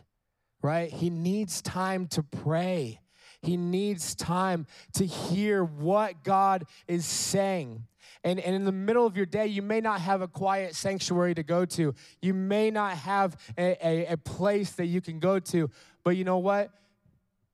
right? 0.62 0.92
He 0.92 1.10
needs 1.10 1.62
time 1.62 2.08
to 2.08 2.24
pray. 2.24 3.00
He 3.42 3.56
needs 3.56 4.16
time 4.16 4.66
to 4.94 5.06
hear 5.06 5.64
what 5.64 6.24
god 6.24 6.66
is 6.88 7.06
saying 7.06 7.84
and, 8.24 8.40
and 8.40 8.56
in 8.56 8.66
the 8.66 8.72
middle 8.72 9.06
of 9.06 9.16
your 9.16 9.26
day, 9.26 9.48
you 9.48 9.62
may 9.62 9.82
not 9.82 10.02
have 10.02 10.22
a 10.22 10.28
quiet 10.28 10.76
sanctuary 10.76 11.34
to 11.36 11.44
go 11.44 11.66
to. 11.66 11.94
You 12.22 12.34
may 12.34 12.72
not 12.72 12.98
have 12.98 13.38
a, 13.58 13.78
a, 13.86 14.14
a 14.14 14.18
place 14.18 14.72
that 14.72 14.88
you 14.88 15.02
can 15.02 15.20
go 15.20 15.40
to. 15.40 15.70
But 16.04 16.18
you 16.18 16.24
know 16.24 16.38
what? 16.38 16.72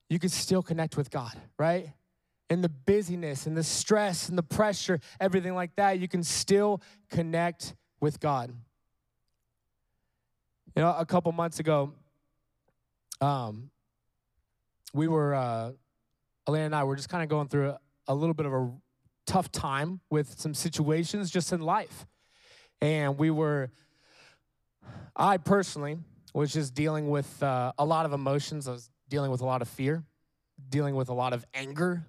You 0.10 0.20
can 0.20 0.30
still 0.30 0.62
connect 0.62 0.96
with 0.98 1.10
God, 1.10 1.34
right? 1.58 1.90
In 2.50 2.62
the 2.62 2.70
busyness 2.70 3.48
and 3.48 3.58
the 3.58 3.64
stress 3.64 4.30
and 4.30 4.38
the 4.38 4.44
pressure, 4.44 5.00
everything 5.20 5.56
like 5.56 5.76
that, 5.76 6.00
you 6.00 6.08
can 6.08 6.24
still 6.24 6.82
connect 7.10 7.76
with 8.00 8.20
God. 8.20 8.54
You 10.76 10.82
know, 10.82 10.96
a 10.98 11.06
couple 11.06 11.32
months 11.32 11.60
ago, 11.60 11.94
um, 13.22 13.70
we 14.94 15.08
were, 15.08 15.34
uh, 15.34 15.72
Elena 16.48 16.66
and 16.66 16.76
I 16.76 16.84
were 16.84 16.96
just 16.96 17.10
kind 17.10 17.24
of 17.24 17.30
going 17.30 17.48
through 17.48 17.70
a, 17.70 17.80
a 18.08 18.16
little 18.16 18.34
bit 18.34 18.46
of 18.46 18.54
a 18.54 18.72
tough 19.26 19.52
time 19.52 20.02
with 20.10 20.40
some 20.40 20.54
situations 20.54 21.32
just 21.32 21.54
in 21.54 21.62
life. 21.62 22.06
And 22.82 23.18
we 23.18 23.30
were, 23.32 23.72
I 25.16 25.38
personally 25.38 25.98
was 26.34 26.52
just 26.52 26.74
dealing 26.74 27.10
with 27.10 27.42
uh, 27.42 27.72
a 27.78 27.86
lot 27.86 28.06
of 28.06 28.14
emotions. 28.14 28.68
I 28.68 28.72
was 28.72 28.90
dealing 29.08 29.32
with 29.32 29.42
a 29.42 29.46
lot 29.46 29.62
of 29.62 29.68
fear, 29.68 30.04
dealing 30.70 30.96
with 30.96 31.10
a 31.10 31.14
lot 31.14 31.34
of 31.34 31.46
anger, 31.54 32.06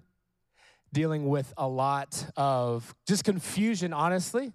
dealing 0.91 1.27
with 1.27 1.53
a 1.57 1.67
lot 1.67 2.25
of 2.35 2.95
just 3.07 3.23
confusion, 3.23 3.93
honestly, 3.93 4.53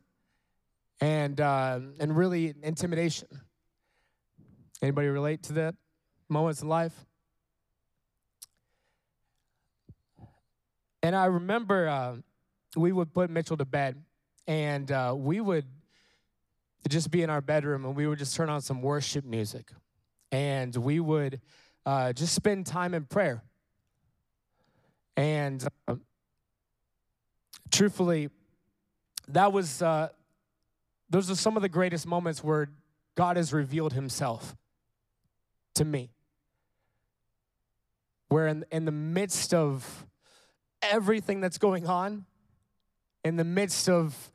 and, 1.01 1.41
uh, 1.41 1.81
and 1.99 2.17
really 2.17 2.55
intimidation. 2.63 3.29
Anybody 4.83 5.09
relate 5.09 5.43
to 5.45 5.53
that 5.55 5.75
moments 6.29 6.63
in 6.63 6.69
life? 6.69 6.95
And 11.03 11.17
I 11.17 11.27
remember 11.27 11.89
uh, 11.89 12.17
we 12.77 12.93
would 12.93 13.13
put 13.13 13.31
Mitchell 13.31 13.57
to 13.57 13.65
bed, 13.65 14.03
and 14.47 14.91
uh, 14.91 15.15
we 15.17 15.41
would 15.41 15.67
just 16.89 17.11
be 17.11 17.23
in 17.23 17.31
our 17.31 17.41
bedroom, 17.41 17.85
and 17.85 17.95
we 17.95 18.07
would 18.07 18.19
just 18.19 18.35
turn 18.35 18.49
on 18.49 18.61
some 18.61 18.83
worship 18.83 19.25
music, 19.25 19.71
and 20.33 20.75
we 20.77 21.01
would 21.01 21.41
uh, 21.85 22.13
just 22.13 22.35
spend 22.35 22.67
time 22.67 22.95
in 22.95 23.05
prayer. 23.05 23.43
And 25.17 25.67
uh, 25.89 25.97
truthfully, 27.71 28.31
that 29.29 29.53
was 29.53 29.83
uh, 29.83 30.09
those 31.11 31.31
are 31.31 31.35
some 31.35 31.57
of 31.57 31.63
the 31.63 31.69
greatest 31.69 32.07
moments 32.07 32.43
where 32.43 32.71
God 33.17 33.37
has 33.37 33.53
revealed 33.53 33.93
Himself 33.93 34.57
to 35.75 35.85
me. 35.85 36.11
Where 38.29 38.47
in, 38.47 38.65
in 38.71 38.85
the 38.85 38.93
midst 38.93 39.53
of 39.53 40.07
everything 40.83 41.41
that's 41.41 41.59
going 41.59 41.87
on, 41.87 42.25
in 43.25 43.37
the 43.37 43.45
midst 43.45 43.89
of 43.89 44.31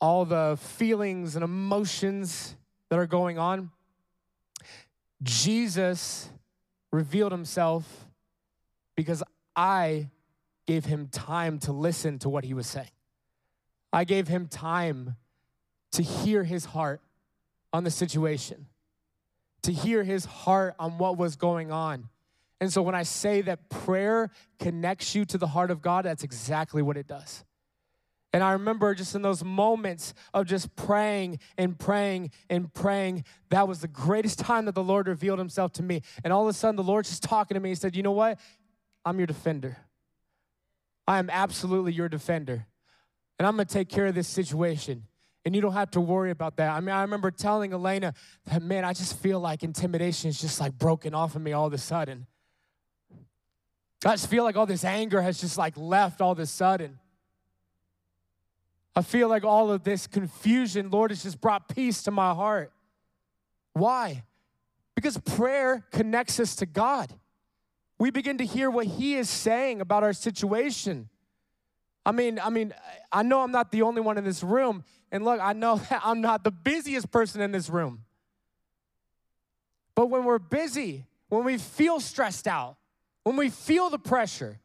all 0.00 0.24
the 0.24 0.58
feelings 0.60 1.36
and 1.36 1.44
emotions 1.44 2.56
that 2.88 2.98
are 2.98 3.06
going 3.06 3.38
on, 3.38 3.70
Jesus 5.22 6.30
revealed 6.92 7.32
himself 7.32 8.06
because 8.94 9.22
I 9.54 10.08
gave 10.66 10.84
him 10.84 11.08
time 11.08 11.58
to 11.60 11.72
listen 11.72 12.18
to 12.20 12.28
what 12.28 12.44
he 12.44 12.54
was 12.54 12.66
saying. 12.66 12.90
I 13.92 14.04
gave 14.04 14.28
him 14.28 14.48
time 14.48 15.16
to 15.92 16.02
hear 16.02 16.44
his 16.44 16.66
heart 16.66 17.00
on 17.72 17.84
the 17.84 17.90
situation, 17.90 18.66
to 19.62 19.72
hear 19.72 20.04
his 20.04 20.24
heart 20.24 20.74
on 20.78 20.98
what 20.98 21.16
was 21.16 21.36
going 21.36 21.70
on. 21.70 22.08
And 22.60 22.72
so 22.72 22.82
when 22.82 22.94
I 22.94 23.02
say 23.02 23.42
that 23.42 23.68
prayer 23.68 24.30
connects 24.58 25.14
you 25.14 25.24
to 25.26 25.38
the 25.38 25.46
heart 25.46 25.70
of 25.70 25.82
God, 25.82 26.04
that's 26.04 26.24
exactly 26.24 26.82
what 26.82 26.96
it 26.96 27.06
does. 27.06 27.44
And 28.36 28.44
I 28.44 28.52
remember 28.52 28.94
just 28.94 29.14
in 29.14 29.22
those 29.22 29.42
moments 29.42 30.12
of 30.34 30.44
just 30.44 30.76
praying 30.76 31.38
and 31.56 31.78
praying 31.78 32.32
and 32.50 32.70
praying, 32.70 33.24
that 33.48 33.66
was 33.66 33.80
the 33.80 33.88
greatest 33.88 34.38
time 34.38 34.66
that 34.66 34.74
the 34.74 34.82
Lord 34.82 35.08
revealed 35.08 35.38
himself 35.38 35.72
to 35.72 35.82
me. 35.82 36.02
And 36.22 36.34
all 36.34 36.42
of 36.42 36.48
a 36.48 36.52
sudden, 36.52 36.76
the 36.76 36.82
Lord's 36.82 37.08
just 37.08 37.22
talking 37.22 37.54
to 37.54 37.60
me. 37.60 37.70
He 37.70 37.74
said, 37.74 37.96
You 37.96 38.02
know 38.02 38.12
what? 38.12 38.38
I'm 39.06 39.16
your 39.16 39.26
defender. 39.26 39.78
I 41.08 41.18
am 41.18 41.30
absolutely 41.30 41.94
your 41.94 42.10
defender. 42.10 42.66
And 43.38 43.48
I'm 43.48 43.54
gonna 43.54 43.64
take 43.64 43.88
care 43.88 44.04
of 44.04 44.14
this 44.14 44.28
situation. 44.28 45.04
And 45.46 45.54
you 45.54 45.62
don't 45.62 45.72
have 45.72 45.92
to 45.92 46.00
worry 46.02 46.30
about 46.30 46.58
that. 46.58 46.76
I 46.76 46.80
mean, 46.80 46.94
I 46.94 47.00
remember 47.00 47.30
telling 47.30 47.72
Elena 47.72 48.12
that, 48.50 48.60
man, 48.60 48.84
I 48.84 48.92
just 48.92 49.18
feel 49.18 49.40
like 49.40 49.62
intimidation 49.62 50.28
is 50.28 50.38
just 50.38 50.60
like 50.60 50.76
broken 50.76 51.14
off 51.14 51.36
of 51.36 51.40
me 51.40 51.54
all 51.54 51.64
of 51.64 51.72
a 51.72 51.78
sudden. 51.78 52.26
I 54.04 54.12
just 54.12 54.28
feel 54.28 54.44
like 54.44 54.56
all 54.56 54.66
this 54.66 54.84
anger 54.84 55.22
has 55.22 55.40
just 55.40 55.56
like 55.56 55.78
left 55.78 56.20
all 56.20 56.32
of 56.32 56.38
a 56.38 56.44
sudden. 56.44 56.98
I 58.96 59.02
feel 59.02 59.28
like 59.28 59.44
all 59.44 59.70
of 59.70 59.84
this 59.84 60.06
confusion, 60.06 60.90
Lord, 60.90 61.10
has 61.10 61.22
just 61.22 61.38
brought 61.38 61.68
peace 61.68 62.02
to 62.04 62.10
my 62.10 62.32
heart. 62.32 62.72
Why? 63.74 64.24
Because 64.94 65.18
prayer 65.18 65.84
connects 65.92 66.40
us 66.40 66.56
to 66.56 66.66
God. 66.66 67.12
We 67.98 68.10
begin 68.10 68.38
to 68.38 68.46
hear 68.46 68.70
what 68.70 68.86
He 68.86 69.16
is 69.16 69.28
saying 69.28 69.82
about 69.82 70.02
our 70.02 70.14
situation. 70.14 71.10
I 72.06 72.12
mean, 72.12 72.38
I 72.42 72.48
mean, 72.48 72.72
I 73.12 73.22
know 73.22 73.42
I'm 73.42 73.52
not 73.52 73.70
the 73.70 73.82
only 73.82 74.00
one 74.00 74.16
in 74.16 74.24
this 74.24 74.42
room, 74.42 74.82
and 75.12 75.26
look, 75.26 75.40
I 75.42 75.52
know 75.52 75.76
that 75.76 76.00
I'm 76.04 76.22
not 76.22 76.42
the 76.42 76.50
busiest 76.50 77.10
person 77.10 77.42
in 77.42 77.52
this 77.52 77.68
room. 77.68 78.04
But 79.94 80.06
when 80.06 80.24
we're 80.24 80.38
busy, 80.38 81.04
when 81.28 81.44
we 81.44 81.58
feel 81.58 82.00
stressed 82.00 82.46
out, 82.46 82.76
when 83.24 83.36
we 83.36 83.50
feel 83.50 83.90
the 83.90 83.98
pressure, 83.98 84.58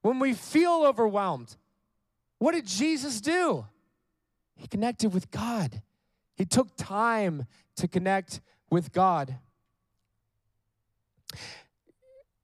when 0.00 0.18
we 0.18 0.32
feel 0.32 0.84
overwhelmed, 0.84 1.56
what 2.42 2.56
did 2.56 2.66
Jesus 2.66 3.20
do? 3.20 3.64
He 4.56 4.66
connected 4.66 5.14
with 5.14 5.30
God. 5.30 5.80
He 6.34 6.44
took 6.44 6.76
time 6.76 7.46
to 7.76 7.86
connect 7.86 8.40
with 8.68 8.90
God. 8.90 9.38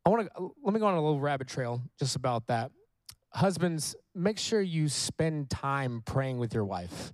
I 0.07 0.09
want 0.09 0.29
to 0.37 0.51
let 0.63 0.73
me 0.73 0.79
go 0.79 0.87
on 0.87 0.95
a 0.95 1.01
little 1.03 1.19
rabbit 1.19 1.49
trail 1.49 1.83
just 1.99 2.15
about 2.15 2.47
that. 2.47 2.71
Husbands, 3.31 3.97
make 4.15 4.39
sure 4.39 4.61
you 4.61 4.89
spend 4.89 5.51
time 5.51 6.05
praying 6.07 6.39
with 6.39 6.55
your 6.55 6.65
wife. 6.65 7.13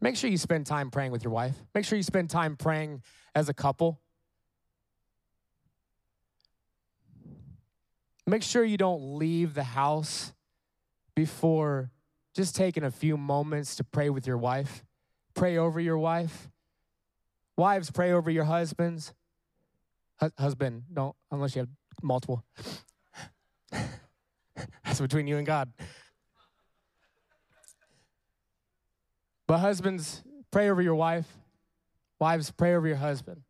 Make 0.00 0.14
sure 0.14 0.30
you 0.30 0.38
spend 0.38 0.66
time 0.66 0.88
praying 0.88 1.10
with 1.10 1.24
your 1.24 1.32
wife. 1.32 1.56
Make 1.74 1.84
sure 1.84 1.96
you 1.96 2.04
spend 2.04 2.30
time 2.30 2.56
praying 2.56 3.02
as 3.34 3.48
a 3.48 3.54
couple. 3.54 4.00
Make 8.24 8.44
sure 8.44 8.62
you 8.62 8.76
don't 8.76 9.18
leave 9.18 9.54
the 9.54 9.64
house 9.64 10.32
before 11.14 11.90
just 12.34 12.56
taking 12.56 12.84
a 12.84 12.90
few 12.90 13.16
moments 13.16 13.76
to 13.76 13.84
pray 13.84 14.10
with 14.10 14.26
your 14.26 14.38
wife, 14.38 14.84
pray 15.34 15.56
over 15.56 15.80
your 15.80 15.98
wife. 15.98 16.48
Wives, 17.56 17.90
pray 17.90 18.12
over 18.12 18.30
your 18.30 18.44
husbands. 18.44 19.12
husband, 20.38 20.84
don't, 20.92 21.14
unless 21.30 21.54
you 21.54 21.60
have 21.60 21.68
multiple. 22.02 22.44
That's 24.84 25.00
between 25.00 25.26
you 25.26 25.36
and 25.36 25.46
God. 25.46 25.70
But 29.46 29.58
husbands, 29.58 30.22
pray 30.50 30.70
over 30.70 30.80
your 30.80 30.94
wife. 30.94 31.26
Wives, 32.18 32.50
pray 32.50 32.74
over 32.74 32.86
your 32.86 32.96
husband. 32.96 33.42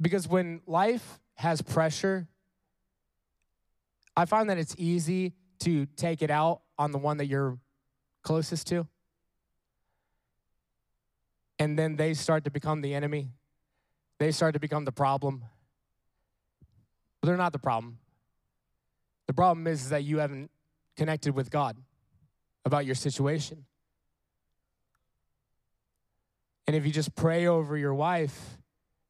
Because 0.00 0.26
when 0.26 0.60
life 0.66 1.20
has 1.34 1.62
pressure, 1.62 2.26
I 4.16 4.24
find 4.24 4.50
that 4.50 4.58
it's 4.58 4.74
easy 4.78 5.34
to 5.60 5.86
take 5.96 6.22
it 6.22 6.30
out 6.30 6.62
on 6.78 6.90
the 6.90 6.98
one 6.98 7.18
that 7.18 7.26
you're 7.26 7.58
closest 8.22 8.66
to. 8.68 8.86
And 11.58 11.78
then 11.78 11.96
they 11.96 12.14
start 12.14 12.44
to 12.44 12.50
become 12.50 12.80
the 12.80 12.94
enemy. 12.94 13.30
They 14.18 14.32
start 14.32 14.54
to 14.54 14.60
become 14.60 14.84
the 14.84 14.92
problem. 14.92 15.44
But 17.20 17.28
they're 17.28 17.36
not 17.36 17.52
the 17.52 17.58
problem. 17.58 17.98
The 19.26 19.34
problem 19.34 19.66
is, 19.66 19.82
is 19.82 19.88
that 19.90 20.04
you 20.04 20.18
haven't 20.18 20.50
connected 20.96 21.34
with 21.34 21.50
God 21.50 21.76
about 22.64 22.86
your 22.86 22.94
situation. 22.94 23.64
And 26.66 26.76
if 26.76 26.86
you 26.86 26.92
just 26.92 27.14
pray 27.14 27.46
over 27.46 27.76
your 27.76 27.94
wife 27.94 28.58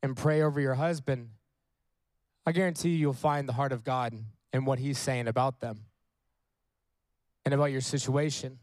and 0.02 0.16
pray 0.16 0.42
over 0.42 0.60
your 0.60 0.74
husband, 0.74 1.30
I 2.46 2.52
guarantee 2.52 2.90
you 2.90 2.96
you'll 2.96 3.12
find 3.12 3.48
the 3.48 3.52
heart 3.52 3.72
of 3.72 3.84
God 3.84 4.14
and 4.52 4.66
what 4.66 4.78
He's 4.78 4.98
saying 4.98 5.28
about 5.28 5.60
them 5.60 5.84
and 7.44 7.54
about 7.54 7.66
your 7.66 7.80
situation. 7.80 8.58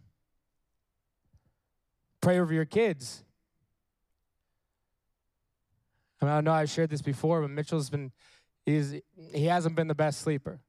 Pray 2.21 2.39
over 2.39 2.53
your 2.53 2.65
kids. 2.65 3.23
I, 6.21 6.25
mean, 6.25 6.33
I 6.33 6.41
know 6.41 6.53
I've 6.53 6.69
shared 6.69 6.89
this 6.89 7.01
before, 7.01 7.41
but 7.41 7.51
Mitchell's 7.51 7.89
been, 7.89 8.11
he's, 8.65 8.95
he 9.33 9.45
hasn't 9.45 9.75
been 9.75 9.87
the 9.87 9.95
best 9.95 10.21
sleeper. 10.21 10.59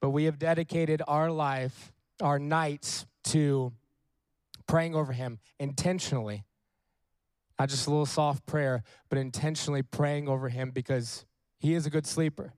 But 0.00 0.10
we 0.10 0.24
have 0.24 0.38
dedicated 0.38 1.02
our 1.06 1.30
life, 1.30 1.92
our 2.22 2.38
nights, 2.38 3.06
to 3.24 3.72
praying 4.66 4.94
over 4.94 5.12
him 5.12 5.38
intentionally. 5.58 6.44
Not 7.58 7.68
just 7.68 7.86
a 7.86 7.90
little 7.90 8.06
soft 8.06 8.46
prayer, 8.46 8.82
but 9.08 9.18
intentionally 9.18 9.82
praying 9.82 10.28
over 10.28 10.48
him 10.48 10.70
because 10.70 11.24
he 11.58 11.74
is 11.74 11.86
a 11.86 11.90
good 11.90 12.06
sleeper. 12.06 12.52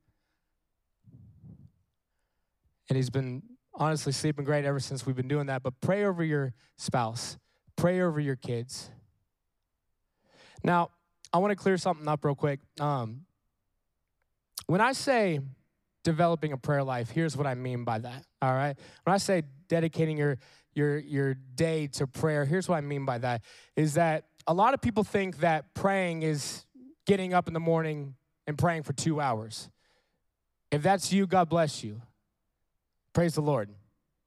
And 2.88 2.96
he's 2.96 3.10
been 3.10 3.42
honestly 3.74 4.12
sleeping 4.12 4.44
great 4.44 4.64
ever 4.64 4.80
since 4.80 5.06
we've 5.06 5.16
been 5.16 5.28
doing 5.28 5.46
that. 5.46 5.62
But 5.62 5.80
pray 5.80 6.04
over 6.04 6.24
your 6.24 6.54
spouse, 6.76 7.38
pray 7.76 8.00
over 8.00 8.20
your 8.20 8.36
kids. 8.36 8.90
Now, 10.62 10.90
I 11.32 11.38
want 11.38 11.50
to 11.52 11.56
clear 11.56 11.76
something 11.76 12.08
up 12.08 12.24
real 12.24 12.34
quick. 12.34 12.60
Um, 12.80 13.22
when 14.66 14.80
I 14.80 14.92
say 14.92 15.40
developing 16.04 16.52
a 16.52 16.56
prayer 16.56 16.82
life, 16.82 17.10
here's 17.10 17.36
what 17.36 17.46
I 17.46 17.54
mean 17.54 17.84
by 17.84 17.98
that. 17.98 18.24
All 18.42 18.52
right. 18.52 18.76
When 19.04 19.14
I 19.14 19.18
say 19.18 19.42
dedicating 19.68 20.16
your 20.16 20.38
your 20.74 20.98
your 20.98 21.34
day 21.34 21.86
to 21.88 22.06
prayer, 22.06 22.44
here's 22.44 22.68
what 22.68 22.76
I 22.76 22.80
mean 22.80 23.04
by 23.04 23.18
that 23.18 23.42
is 23.76 23.94
that 23.94 24.24
a 24.46 24.54
lot 24.54 24.74
of 24.74 24.80
people 24.80 25.04
think 25.04 25.38
that 25.38 25.74
praying 25.74 26.22
is 26.22 26.64
getting 27.06 27.34
up 27.34 27.48
in 27.48 27.54
the 27.54 27.60
morning 27.60 28.14
and 28.46 28.56
praying 28.56 28.82
for 28.82 28.92
two 28.92 29.20
hours. 29.20 29.68
If 30.70 30.82
that's 30.82 31.12
you, 31.12 31.26
God 31.26 31.48
bless 31.48 31.82
you. 31.84 32.02
Praise 33.18 33.34
the 33.34 33.42
Lord. 33.42 33.68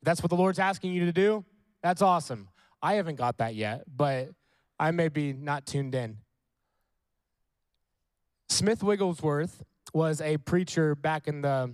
That's 0.03 0.21
what 0.21 0.29
the 0.31 0.35
Lord's 0.35 0.59
asking 0.59 0.91
you 0.91 1.05
to 1.05 1.13
do, 1.13 1.45
that's 1.81 2.01
awesome. 2.01 2.49
I 2.81 2.95
haven't 2.95 3.15
got 3.15 3.37
that 3.37 3.55
yet, 3.55 3.85
but 3.87 4.31
I 4.77 4.91
may 4.91 5.07
be 5.07 5.31
not 5.31 5.65
tuned 5.65 5.95
in. 5.95 6.17
Smith 8.49 8.83
Wigglesworth 8.83 9.63
was 9.93 10.19
a 10.19 10.35
preacher 10.39 10.93
back 10.93 11.29
in 11.29 11.41
the 11.41 11.73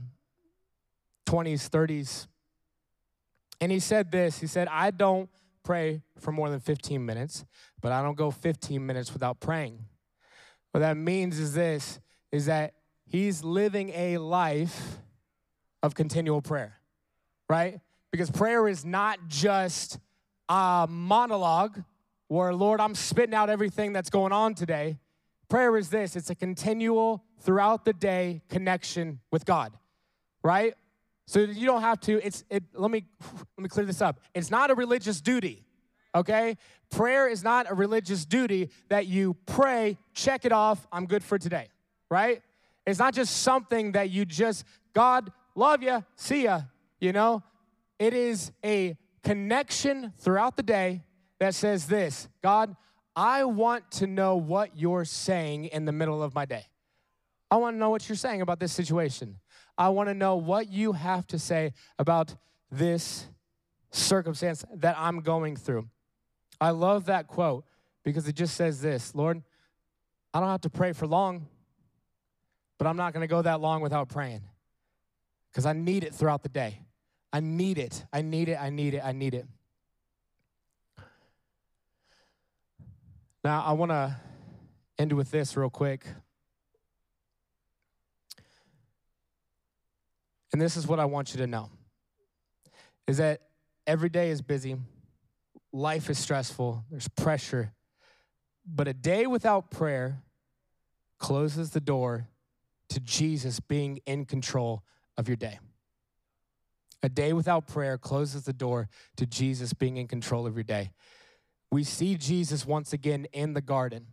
20s, 1.25 1.67
30s. 1.67 2.27
And 3.61 3.71
he 3.71 3.79
said 3.79 4.11
this 4.11 4.39
He 4.39 4.45
said, 4.45 4.67
I 4.67 4.91
don't 4.91 5.27
pray 5.63 6.03
for 6.19 6.31
more 6.31 6.51
than 6.51 6.59
15 6.59 7.03
minutes, 7.03 7.45
but 7.81 7.91
I 7.91 8.03
don't 8.03 8.15
go 8.15 8.29
15 8.29 8.85
minutes 8.85 9.11
without 9.11 9.39
praying. 9.39 9.83
What 10.69 10.81
that 10.81 10.97
means 10.97 11.39
is 11.39 11.55
this 11.55 11.99
is 12.31 12.45
that 12.45 12.75
he's 13.07 13.43
living 13.43 13.89
a 13.95 14.19
life 14.19 14.99
of 15.81 15.95
continual 15.95 16.43
prayer. 16.43 16.76
Right? 17.49 17.79
Because 18.11 18.31
prayer 18.31 18.67
is 18.67 18.85
not 18.85 19.27
just 19.27 19.99
a 20.49 20.87
monologue 20.89 21.83
where, 22.27 22.53
Lord, 22.53 22.79
I'm 22.79 22.95
spitting 22.95 23.35
out 23.35 23.49
everything 23.49 23.93
that's 23.93 24.09
going 24.09 24.31
on 24.31 24.53
today. 24.53 24.97
Prayer 25.49 25.77
is 25.77 25.89
this 25.89 26.15
it's 26.15 26.29
a 26.29 26.35
continual, 26.35 27.23
throughout 27.39 27.85
the 27.85 27.93
day 27.93 28.41
connection 28.49 29.19
with 29.31 29.45
God, 29.45 29.73
right? 30.43 30.73
So 31.25 31.39
you 31.39 31.65
don't 31.65 31.81
have 31.81 31.99
to, 32.01 32.25
it's, 32.25 32.43
it, 32.49 32.63
let 32.73 32.89
me, 32.89 33.05
let 33.57 33.63
me 33.63 33.69
clear 33.69 33.85
this 33.85 34.01
up. 34.01 34.21
It's 34.33 34.49
not 34.49 34.71
a 34.71 34.75
religious 34.75 35.21
duty, 35.21 35.65
okay? 36.15 36.57
Prayer 36.89 37.27
is 37.27 37.43
not 37.43 37.69
a 37.69 37.73
religious 37.73 38.25
duty 38.25 38.69
that 38.89 39.07
you 39.07 39.35
pray, 39.45 39.97
check 40.13 40.45
it 40.45 40.53
off, 40.53 40.87
I'm 40.91 41.05
good 41.05 41.23
for 41.23 41.37
today, 41.37 41.67
right? 42.09 42.41
It's 42.85 42.99
not 42.99 43.13
just 43.13 43.37
something 43.37 43.91
that 43.91 44.09
you 44.09 44.23
just, 44.23 44.63
God, 44.93 45.31
love 45.53 45.83
you, 45.83 46.03
see 46.15 46.45
ya, 46.45 46.61
you 46.99 47.13
know? 47.13 47.43
It 47.99 48.13
is 48.13 48.51
a 48.63 48.95
connection 49.23 50.13
throughout 50.19 50.55
the 50.55 50.63
day 50.63 51.03
that 51.39 51.55
says 51.55 51.87
this 51.87 52.27
God, 52.41 52.75
I 53.15 53.45
want 53.45 53.89
to 53.93 54.07
know 54.07 54.35
what 54.35 54.77
you're 54.77 55.05
saying 55.05 55.65
in 55.65 55.85
the 55.85 55.91
middle 55.91 56.21
of 56.21 56.35
my 56.35 56.45
day. 56.45 56.65
I 57.49 57.57
want 57.57 57.75
to 57.75 57.79
know 57.79 57.89
what 57.89 58.07
you're 58.07 58.15
saying 58.15 58.41
about 58.41 58.59
this 58.59 58.71
situation. 58.71 59.39
I 59.77 59.89
want 59.89 60.09
to 60.09 60.13
know 60.13 60.35
what 60.35 60.69
you 60.69 60.93
have 60.93 61.25
to 61.27 61.39
say 61.39 61.73
about 61.97 62.35
this 62.71 63.27
circumstance 63.91 64.65
that 64.75 64.95
I'm 64.97 65.21
going 65.21 65.55
through. 65.55 65.87
I 66.59 66.71
love 66.71 67.05
that 67.05 67.27
quote 67.27 67.65
because 68.03 68.27
it 68.27 68.35
just 68.35 68.55
says 68.55 68.81
this 68.81 69.15
Lord, 69.15 69.41
I 70.33 70.39
don't 70.39 70.49
have 70.49 70.61
to 70.61 70.69
pray 70.69 70.93
for 70.93 71.07
long, 71.07 71.47
but 72.77 72.87
I'm 72.87 72.97
not 72.97 73.13
going 73.13 73.21
to 73.21 73.27
go 73.27 73.41
that 73.41 73.61
long 73.61 73.81
without 73.81 74.09
praying 74.09 74.41
because 75.51 75.65
I 75.65 75.73
need 75.73 76.03
it 76.03 76.13
throughout 76.13 76.43
the 76.43 76.49
day. 76.49 76.81
I 77.37 77.39
need 77.39 77.77
it. 77.77 78.03
I 78.11 78.23
need 78.23 78.49
it. 78.49 78.59
I 78.59 78.71
need 78.71 78.95
it. 78.95 79.01
I 79.05 79.11
need 79.11 79.35
it. 79.35 79.45
Now, 83.43 83.63
I 83.63 83.73
want 83.73 83.91
to 83.91 84.15
end 84.97 85.13
with 85.13 85.29
this 85.29 85.55
real 85.55 85.69
quick. 85.69 86.03
And 90.51 90.59
this 90.59 90.75
is 90.75 90.87
what 90.87 90.99
I 90.99 91.05
want 91.05 91.35
you 91.35 91.37
to 91.37 91.45
know 91.45 91.69
is 93.05 93.17
that 93.17 93.41
every 93.85 94.09
day 94.09 94.31
is 94.31 94.41
busy, 94.41 94.75
life 95.71 96.09
is 96.09 96.17
stressful, 96.17 96.85
there's 96.89 97.07
pressure, 97.07 97.71
but 98.65 98.87
a 98.87 98.95
day 98.95 99.27
without 99.27 99.69
prayer 99.69 100.23
closes 101.19 101.69
the 101.69 101.81
door 101.81 102.29
to 102.89 102.99
Jesus 102.99 103.59
being 103.59 103.99
in 104.07 104.25
control 104.25 104.81
of 105.19 105.27
your 105.27 105.37
day. 105.37 105.59
A 107.03 107.09
day 107.09 107.33
without 107.33 107.67
prayer 107.67 107.97
closes 107.97 108.43
the 108.43 108.53
door 108.53 108.89
to 109.17 109.25
Jesus 109.25 109.73
being 109.73 109.97
in 109.97 110.07
control 110.07 110.47
of 110.47 110.55
your 110.55 110.63
day. 110.63 110.91
We 111.71 111.83
see 111.83 112.15
Jesus 112.15 112.65
once 112.65 112.93
again 112.93 113.27
in 113.33 113.53
the 113.53 113.61
garden 113.61 114.07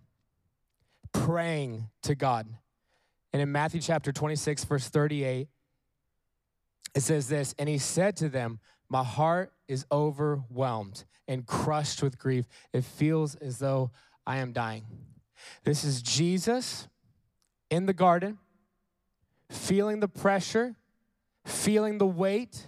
praying 1.13 1.89
to 2.03 2.15
God. 2.15 2.47
And 3.33 3.41
in 3.41 3.51
Matthew 3.51 3.81
chapter 3.81 4.13
26, 4.13 4.65
verse 4.65 4.89
38, 4.89 5.49
it 6.95 7.01
says 7.01 7.29
this 7.29 7.55
And 7.59 7.69
he 7.69 7.79
said 7.79 8.17
to 8.19 8.29
them, 8.29 8.61
My 8.89 9.03
heart 9.03 9.53
is 9.67 9.87
overwhelmed 9.91 11.05
and 11.27 11.47
crushed 11.47 12.03
with 12.03 12.19
grief. 12.19 12.47
It 12.73 12.85
feels 12.85 13.35
as 13.37 13.59
though 13.59 13.91
I 14.27 14.39
am 14.39 14.53
dying. 14.53 14.85
This 15.65 15.85
is 15.85 16.03
Jesus 16.03 16.89
in 17.71 17.87
the 17.87 17.93
garden, 17.93 18.39
feeling 19.51 20.01
the 20.01 20.09
pressure, 20.09 20.77
feeling 21.45 21.99
the 21.99 22.07
weight, 22.07 22.67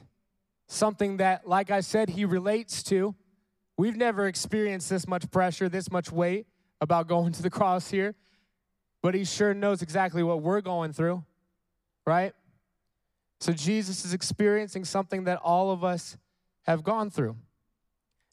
something 0.66 1.18
that, 1.18 1.48
like 1.48 1.70
I 1.70 1.80
said, 1.80 2.10
he 2.10 2.24
relates 2.24 2.82
to. 2.84 3.14
We've 3.78 3.96
never 3.96 4.26
experienced 4.26 4.88
this 4.90 5.06
much 5.06 5.30
pressure, 5.30 5.68
this 5.68 5.90
much 5.90 6.10
weight 6.10 6.46
about 6.80 7.08
going 7.08 7.32
to 7.32 7.42
the 7.42 7.50
cross 7.50 7.90
here, 7.90 8.14
but 9.02 9.14
he 9.14 9.24
sure 9.24 9.54
knows 9.54 9.82
exactly 9.82 10.22
what 10.22 10.42
we're 10.42 10.60
going 10.60 10.92
through, 10.92 11.24
right? 12.06 12.32
So 13.40 13.52
Jesus 13.52 14.04
is 14.04 14.14
experiencing 14.14 14.84
something 14.84 15.24
that 15.24 15.38
all 15.42 15.70
of 15.70 15.84
us 15.84 16.16
have 16.62 16.82
gone 16.82 17.10
through. 17.10 17.36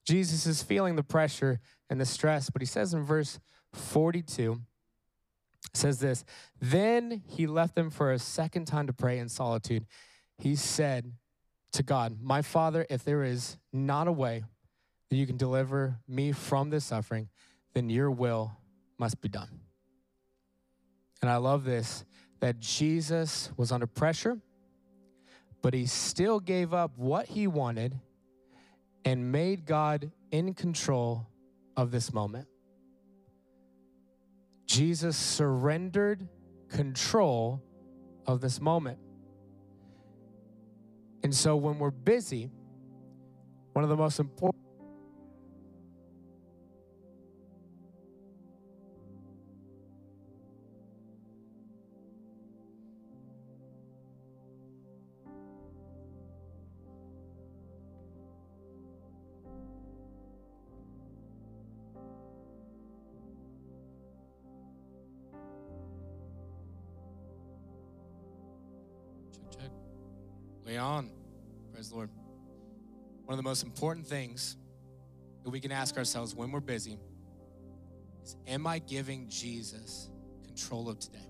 Jesus 0.06 0.46
is 0.46 0.64
feeling 0.64 0.96
the 0.96 1.04
pressure 1.04 1.60
and 1.90 2.00
the 2.00 2.06
stress, 2.06 2.50
but 2.50 2.62
he 2.62 2.66
says 2.66 2.94
in 2.94 3.04
verse 3.04 3.40
42, 3.74 4.62
says 5.74 6.00
this, 6.00 6.24
then 6.60 7.24
he 7.28 7.48
left 7.48 7.76
them 7.76 7.90
for 7.90 8.12
a 8.12 8.20
second 8.20 8.66
time 8.66 8.88
to 8.88 8.94
pray 8.94 9.18
in 9.20 9.30
solitude. 9.30 9.86
He 10.38 10.56
said 10.56 11.14
to 11.74 11.84
God, 11.84 12.18
My 12.22 12.42
Father, 12.42 12.86
if 12.90 13.04
there 13.04 13.24
is 13.24 13.58
not 13.72 14.08
a 14.08 14.12
way 14.12 14.44
that 15.10 15.16
you 15.16 15.28
can 15.28 15.38
deliver 15.38 16.00
me 16.08 16.32
from 16.32 16.70
this 16.70 16.86
suffering, 16.86 17.30
then 17.74 17.90
your 17.90 18.10
will 18.10 18.52
must 18.98 19.22
be 19.22 19.30
done. 19.30 19.60
And 21.22 21.30
I 21.30 21.38
love 21.38 21.64
this 21.64 22.06
that 22.40 22.60
Jesus 22.60 23.52
was 23.56 23.72
under 23.72 23.88
pressure 23.88 24.38
but 25.64 25.74
he 25.74 25.86
still 25.86 26.40
gave 26.42 26.74
up 26.74 26.92
what 26.98 27.26
he 27.26 27.48
wanted 27.48 27.98
and 29.06 29.32
made 29.32 29.66
God 29.66 30.12
in 30.30 30.54
control 30.54 31.26
of 31.78 31.90
this 31.90 32.14
moment. 32.14 32.48
Jesus 34.68 35.16
surrendered 35.16 36.28
control 36.68 37.64
of 38.28 38.42
this 38.42 38.60
moment. 38.60 39.00
And 41.24 41.34
so 41.34 41.56
when 41.56 41.80
we're 41.80 41.92
busy, 41.92 42.50
one 43.74 43.84
of 43.84 43.90
the 43.90 43.96
most 43.96 44.20
important 44.20 44.63
Way 70.66 70.78
on. 70.78 71.10
Praise 71.72 71.90
the 71.90 71.96
Lord. 71.96 72.10
One 73.26 73.34
of 73.34 73.38
the 73.38 73.48
most 73.48 73.64
important 73.64 74.08
things 74.08 74.58
that 75.44 75.50
we 75.50 75.60
can 75.60 75.72
ask 75.72 75.98
ourselves 75.98 76.36
when 76.36 76.52
we're 76.52 76.60
busy 76.60 76.98
is 78.24 78.36
Am 78.48 78.66
I 78.66 78.80
giving 78.80 79.28
Jesus 79.30 80.10
control 80.46 80.90
of 80.90 81.00
today? 81.00 81.28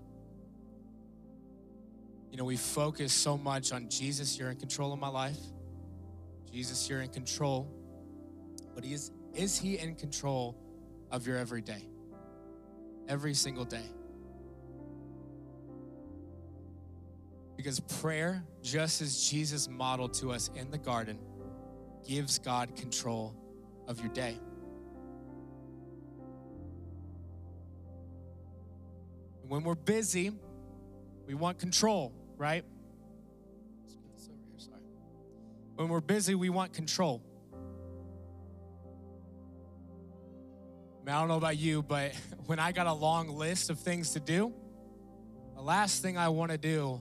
You 2.30 2.38
know, 2.38 2.44
we 2.44 2.56
focus 2.56 3.12
so 3.12 3.36
much 3.36 3.72
on 3.72 3.88
Jesus, 3.88 4.38
you're 4.38 4.50
in 4.50 4.56
control 4.56 4.92
of 4.92 4.98
my 4.98 5.08
life. 5.08 5.38
Jesus, 6.50 6.88
you're 6.88 7.00
in 7.00 7.08
control. 7.10 7.68
But 8.74 8.84
is, 8.84 9.12
is 9.34 9.58
he 9.58 9.78
in 9.78 9.94
control 9.94 10.56
of 11.10 11.26
your 11.26 11.36
everyday? 11.36 11.88
Every 13.08 13.34
single 13.34 13.64
day. 13.64 13.88
Because 17.64 17.80
prayer, 17.80 18.44
just 18.62 19.00
as 19.00 19.26
Jesus 19.26 19.70
modeled 19.70 20.12
to 20.14 20.32
us 20.32 20.50
in 20.54 20.70
the 20.70 20.76
garden, 20.76 21.18
gives 22.06 22.38
God 22.38 22.76
control 22.76 23.34
of 23.88 24.00
your 24.00 24.10
day. 24.10 24.38
When 29.48 29.62
we're 29.62 29.76
busy, 29.76 30.30
we 31.26 31.32
want 31.32 31.58
control, 31.58 32.12
right? 32.36 32.66
When 35.76 35.88
we're 35.88 36.02
busy, 36.02 36.34
we 36.34 36.50
want 36.50 36.74
control. 36.74 37.22
I, 41.00 41.06
mean, 41.06 41.14
I 41.14 41.18
don't 41.18 41.28
know 41.28 41.38
about 41.38 41.56
you, 41.56 41.82
but 41.82 42.12
when 42.44 42.58
I 42.58 42.72
got 42.72 42.86
a 42.86 42.92
long 42.92 43.30
list 43.30 43.70
of 43.70 43.78
things 43.78 44.10
to 44.10 44.20
do, 44.20 44.52
the 45.54 45.62
last 45.62 46.02
thing 46.02 46.18
I 46.18 46.28
want 46.28 46.50
to 46.50 46.58
do 46.58 47.00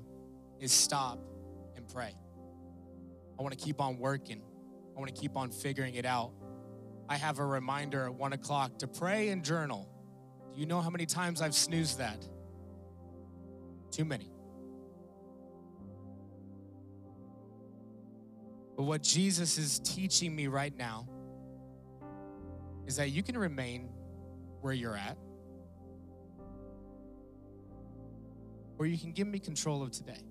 is 0.59 0.71
stop 0.71 1.19
and 1.75 1.87
pray. 1.87 2.15
I 3.37 3.41
want 3.41 3.57
to 3.57 3.63
keep 3.63 3.81
on 3.81 3.97
working. 3.97 4.41
I 4.95 4.99
want 4.99 5.13
to 5.13 5.19
keep 5.19 5.35
on 5.35 5.51
figuring 5.51 5.95
it 5.95 6.05
out. 6.05 6.31
I 7.09 7.17
have 7.17 7.39
a 7.39 7.45
reminder 7.45 8.05
at 8.05 8.13
one 8.13 8.33
o'clock 8.33 8.79
to 8.79 8.87
pray 8.87 9.29
and 9.29 9.43
journal. 9.43 9.89
Do 10.53 10.59
you 10.59 10.65
know 10.65 10.81
how 10.81 10.89
many 10.89 11.05
times 11.05 11.41
I've 11.41 11.55
snoozed 11.55 11.97
that? 11.97 12.25
Too 13.91 14.05
many. 14.05 14.31
But 18.75 18.83
what 18.83 19.03
Jesus 19.03 19.57
is 19.57 19.79
teaching 19.79 20.35
me 20.35 20.47
right 20.47 20.75
now 20.75 21.07
is 22.87 22.95
that 22.97 23.09
you 23.09 23.23
can 23.23 23.37
remain 23.37 23.89
where 24.61 24.73
you're 24.73 24.95
at, 24.95 25.17
or 28.77 28.85
you 28.85 28.97
can 28.97 29.11
give 29.11 29.27
me 29.27 29.39
control 29.39 29.83
of 29.83 29.91
today. 29.91 30.23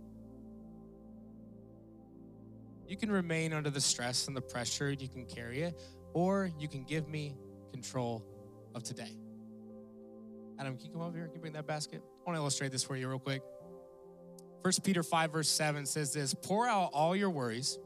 You 2.93 2.99
can 2.99 3.11
remain 3.11 3.55
under 3.55 3.71
the 3.71 3.81
stress 3.81 4.29
and 4.29 4.37
the 4.37 4.43
pressure, 4.43 4.91
you 4.91 5.09
can 5.09 5.25
carry 5.25 5.63
it, 5.63 5.81
or 6.13 6.51
you 6.59 6.69
can 6.69 6.85
give 6.85 7.09
me 7.09 7.35
control 7.73 8.23
of 8.75 8.83
today. 8.83 9.17
Adam, 10.61 10.77
can 10.77 10.85
you 10.85 10.93
come 10.93 11.01
over 11.01 11.17
here? 11.17 11.27
Can 11.29 11.37
you 11.37 11.41
bring 11.41 11.55
that 11.55 11.67
basket? 11.67 12.03
I 12.05 12.29
want 12.29 12.37
to 12.37 12.43
illustrate 12.43 12.71
this 12.71 12.85
for 12.85 12.95
you 12.95 13.09
real 13.09 13.19
quick. 13.19 13.41
First 14.63 14.85
Peter 14.85 15.03
5, 15.03 15.33
verse 15.33 15.49
7 15.49 15.87
says 15.87 16.13
this 16.13 16.35
pour 16.35 16.69
out 16.69 16.91
all 16.93 17.17
your 17.17 17.31
worries 17.31 17.79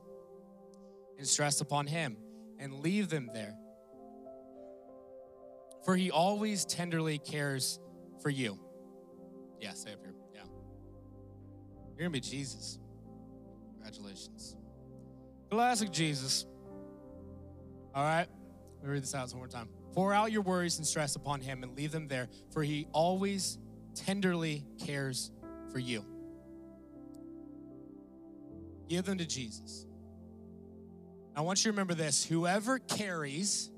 and 1.19 1.25
stress 1.25 1.61
upon 1.61 1.87
him 1.87 2.17
and 2.59 2.81
leave 2.81 3.09
them 3.09 3.31
there. 3.33 3.55
For 5.85 5.95
he 5.95 6.11
always 6.11 6.65
tenderly 6.65 7.19
cares 7.19 7.79
for 8.23 8.31
you. 8.31 8.59
Yeah, 9.61 9.73
stay 9.75 9.93
up 9.93 10.01
here. 10.01 10.15
Yeah. 10.35 10.41
You're 11.91 12.09
gonna 12.09 12.11
be 12.11 12.19
Jesus. 12.19 12.81
Congratulations. 13.75 14.57
Classic 15.57 15.91
Jesus. 15.91 16.45
All 17.95 18.05
right, 18.05 18.27
let 18.77 18.85
me 18.85 18.93
read 18.93 19.03
this 19.03 19.15
out 19.15 19.31
one 19.31 19.39
more 19.39 19.49
time. 19.49 19.71
Pour 19.95 20.13
out 20.13 20.31
your 20.31 20.43
worries 20.43 20.77
and 20.77 20.87
stress 20.87 21.17
upon 21.17 21.41
him 21.41 21.63
and 21.63 21.75
leave 21.75 21.93
them 21.93 22.09
there, 22.09 22.29
for 22.51 22.63
he 22.63 22.87
always 22.93 23.57
tenderly 23.95 24.67
cares 24.85 25.31
for 25.73 25.79
you. 25.79 26.05
Give 28.91 29.07
them 29.07 29.17
to 29.17 29.25
Jesus. 29.25 29.87
I 31.35 31.41
want 31.41 31.61
you 31.61 31.63
to 31.63 31.69
remember 31.71 31.95
this 31.95 32.23
whoever 32.23 32.79
carries 32.79 33.71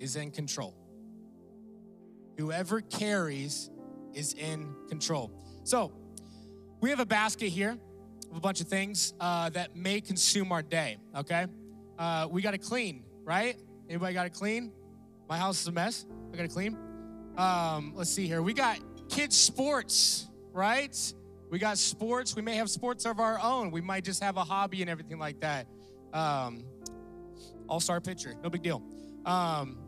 is 0.00 0.16
in 0.16 0.30
control. 0.30 0.74
Whoever 2.38 2.80
carries 2.80 3.68
is 4.14 4.32
in 4.32 4.74
control. 4.88 5.30
So, 5.64 5.92
we 6.80 6.88
have 6.88 7.00
a 7.00 7.06
basket 7.06 7.50
here 7.50 7.76
a 8.36 8.40
bunch 8.40 8.60
of 8.60 8.68
things 8.68 9.14
uh, 9.20 9.50
that 9.50 9.76
may 9.76 10.00
consume 10.00 10.52
our 10.52 10.62
day, 10.62 10.98
okay? 11.16 11.46
Uh, 11.98 12.28
we 12.30 12.42
gotta 12.42 12.58
clean, 12.58 13.04
right? 13.24 13.56
Anybody 13.88 14.14
gotta 14.14 14.30
clean? 14.30 14.72
My 15.28 15.38
house 15.38 15.60
is 15.60 15.66
a 15.68 15.72
mess. 15.72 16.06
I 16.32 16.36
gotta 16.36 16.48
clean. 16.48 16.76
Um, 17.36 17.92
let's 17.94 18.10
see 18.10 18.26
here. 18.26 18.42
We 18.42 18.52
got 18.52 18.78
kids' 19.08 19.36
sports, 19.36 20.28
right? 20.52 20.96
We 21.50 21.58
got 21.58 21.78
sports. 21.78 22.34
We 22.34 22.42
may 22.42 22.56
have 22.56 22.68
sports 22.70 23.04
of 23.06 23.20
our 23.20 23.38
own. 23.40 23.70
We 23.70 23.80
might 23.80 24.04
just 24.04 24.22
have 24.22 24.36
a 24.36 24.44
hobby 24.44 24.80
and 24.80 24.90
everything 24.90 25.18
like 25.18 25.40
that. 25.40 25.66
Um, 26.12 26.64
All 27.68 27.80
star 27.80 28.00
pitcher, 28.00 28.34
no 28.42 28.50
big 28.50 28.62
deal. 28.62 28.82
Um, 29.24 29.78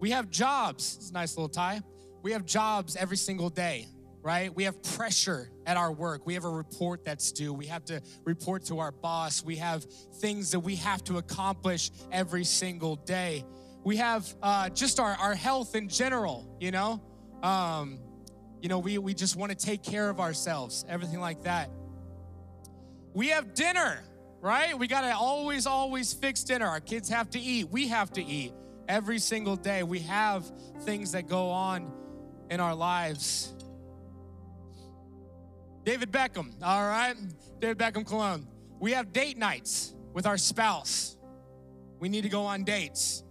we 0.00 0.10
have 0.10 0.30
jobs. 0.30 0.96
It's 0.96 1.10
a 1.10 1.12
nice 1.12 1.36
little 1.36 1.48
tie. 1.48 1.80
We 2.22 2.32
have 2.32 2.44
jobs 2.44 2.96
every 2.96 3.16
single 3.16 3.50
day, 3.50 3.86
right? 4.22 4.54
We 4.54 4.64
have 4.64 4.82
pressure 4.82 5.50
at 5.70 5.76
our 5.76 5.92
work. 5.92 6.26
We 6.26 6.34
have 6.34 6.44
a 6.44 6.50
report 6.50 7.04
that's 7.04 7.30
due. 7.30 7.52
We 7.54 7.66
have 7.66 7.84
to 7.84 8.02
report 8.24 8.64
to 8.64 8.80
our 8.80 8.90
boss. 8.90 9.44
We 9.44 9.54
have 9.56 9.84
things 10.16 10.50
that 10.50 10.58
we 10.58 10.74
have 10.74 11.04
to 11.04 11.18
accomplish 11.18 11.92
every 12.10 12.42
single 12.42 12.96
day. 12.96 13.44
We 13.84 13.96
have 13.98 14.26
uh, 14.42 14.70
just 14.70 14.98
our, 14.98 15.12
our 15.12 15.36
health 15.36 15.76
in 15.76 15.88
general, 15.88 16.56
you 16.58 16.72
know? 16.72 17.00
Um, 17.44 18.00
you 18.60 18.68
know, 18.68 18.80
we, 18.80 18.98
we 18.98 19.14
just 19.14 19.36
want 19.36 19.52
to 19.52 19.56
take 19.56 19.84
care 19.84 20.10
of 20.10 20.18
ourselves, 20.18 20.84
everything 20.88 21.20
like 21.20 21.44
that. 21.44 21.70
We 23.14 23.28
have 23.28 23.54
dinner, 23.54 24.02
right? 24.40 24.76
We 24.76 24.88
got 24.88 25.02
to 25.02 25.14
always, 25.14 25.68
always 25.68 26.12
fix 26.12 26.42
dinner. 26.42 26.66
Our 26.66 26.80
kids 26.80 27.08
have 27.10 27.30
to 27.30 27.38
eat. 27.38 27.70
We 27.70 27.86
have 27.86 28.10
to 28.14 28.24
eat 28.24 28.52
every 28.88 29.20
single 29.20 29.54
day. 29.54 29.84
We 29.84 30.00
have 30.00 30.50
things 30.80 31.12
that 31.12 31.28
go 31.28 31.50
on 31.50 31.92
in 32.50 32.58
our 32.58 32.74
lives. 32.74 33.54
David 35.84 36.12
Beckham, 36.12 36.52
all 36.62 36.86
right? 36.86 37.14
David 37.58 37.78
Beckham 37.78 38.06
Cologne. 38.06 38.46
We 38.78 38.92
have 38.92 39.12
date 39.12 39.38
nights 39.38 39.94
with 40.12 40.26
our 40.26 40.38
spouse. 40.38 41.16
We 41.98 42.08
need 42.08 42.22
to 42.22 42.28
go 42.28 42.42
on 42.42 42.64
dates, 42.64 43.22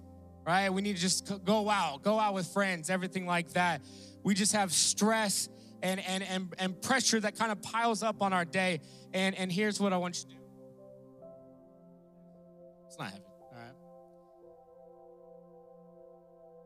right? 0.45 0.69
We 0.69 0.81
need 0.81 0.95
to 0.95 1.01
just 1.01 1.43
go 1.45 1.69
out, 1.69 2.03
go 2.03 2.19
out 2.19 2.33
with 2.33 2.47
friends, 2.47 2.89
everything 2.89 3.25
like 3.25 3.53
that. 3.53 3.81
We 4.23 4.33
just 4.33 4.53
have 4.53 4.71
stress 4.71 5.49
and, 5.81 5.99
and, 6.01 6.23
and, 6.23 6.53
and 6.59 6.81
pressure 6.81 7.19
that 7.19 7.37
kind 7.37 7.51
of 7.51 7.61
piles 7.61 8.03
up 8.03 8.21
on 8.21 8.33
our 8.33 8.45
day. 8.45 8.81
And, 9.13 9.35
and 9.35 9.51
here's 9.51 9.79
what 9.79 9.93
I 9.93 9.97
want 9.97 10.17
you 10.17 10.23
to 10.23 10.35
do 10.35 10.35
it's 12.87 12.97
not 12.97 13.11
heavy, 13.11 13.23
all 13.51 13.57
right? 13.57 13.73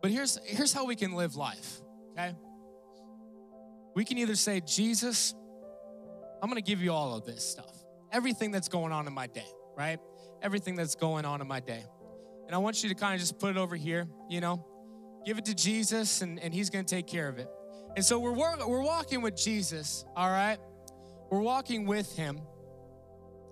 But 0.01 0.11
here's, 0.11 0.39
here's 0.45 0.73
how 0.73 0.85
we 0.85 0.95
can 0.95 1.13
live 1.13 1.35
life, 1.35 1.79
okay? 2.11 2.33
We 3.95 4.05
can 4.05 4.17
either 4.17 4.35
say, 4.35 4.61
Jesus, 4.61 5.35
I'm 6.43 6.49
gonna 6.49 6.59
give 6.59 6.81
you 6.83 6.91
all 6.91 7.15
of 7.15 7.25
this 7.25 7.41
stuff, 7.41 7.73
everything 8.11 8.51
that's 8.51 8.67
going 8.67 8.91
on 8.91 9.07
in 9.07 9.13
my 9.13 9.27
day, 9.27 9.47
right? 9.77 9.97
Everything 10.41 10.75
that's 10.75 10.93
going 10.93 11.23
on 11.23 11.39
in 11.39 11.47
my 11.47 11.61
day. 11.61 11.85
And 12.47 12.53
I 12.53 12.57
want 12.57 12.83
you 12.83 12.89
to 12.89 12.95
kind 12.95 13.13
of 13.13 13.21
just 13.21 13.39
put 13.39 13.51
it 13.51 13.57
over 13.57 13.77
here, 13.77 14.09
you 14.29 14.41
know, 14.41 14.67
give 15.25 15.37
it 15.37 15.45
to 15.45 15.55
Jesus 15.55 16.21
and, 16.21 16.37
and 16.41 16.53
he's 16.53 16.69
gonna 16.69 16.83
take 16.83 17.07
care 17.07 17.29
of 17.29 17.39
it. 17.39 17.47
And 17.95 18.03
so 18.03 18.19
we're, 18.19 18.33
we're 18.33 18.83
walking 18.83 19.21
with 19.21 19.37
Jesus, 19.37 20.03
all 20.17 20.29
right? 20.29 20.57
We're 21.31 21.39
walking 21.39 21.85
with 21.85 22.13
him. 22.13 22.41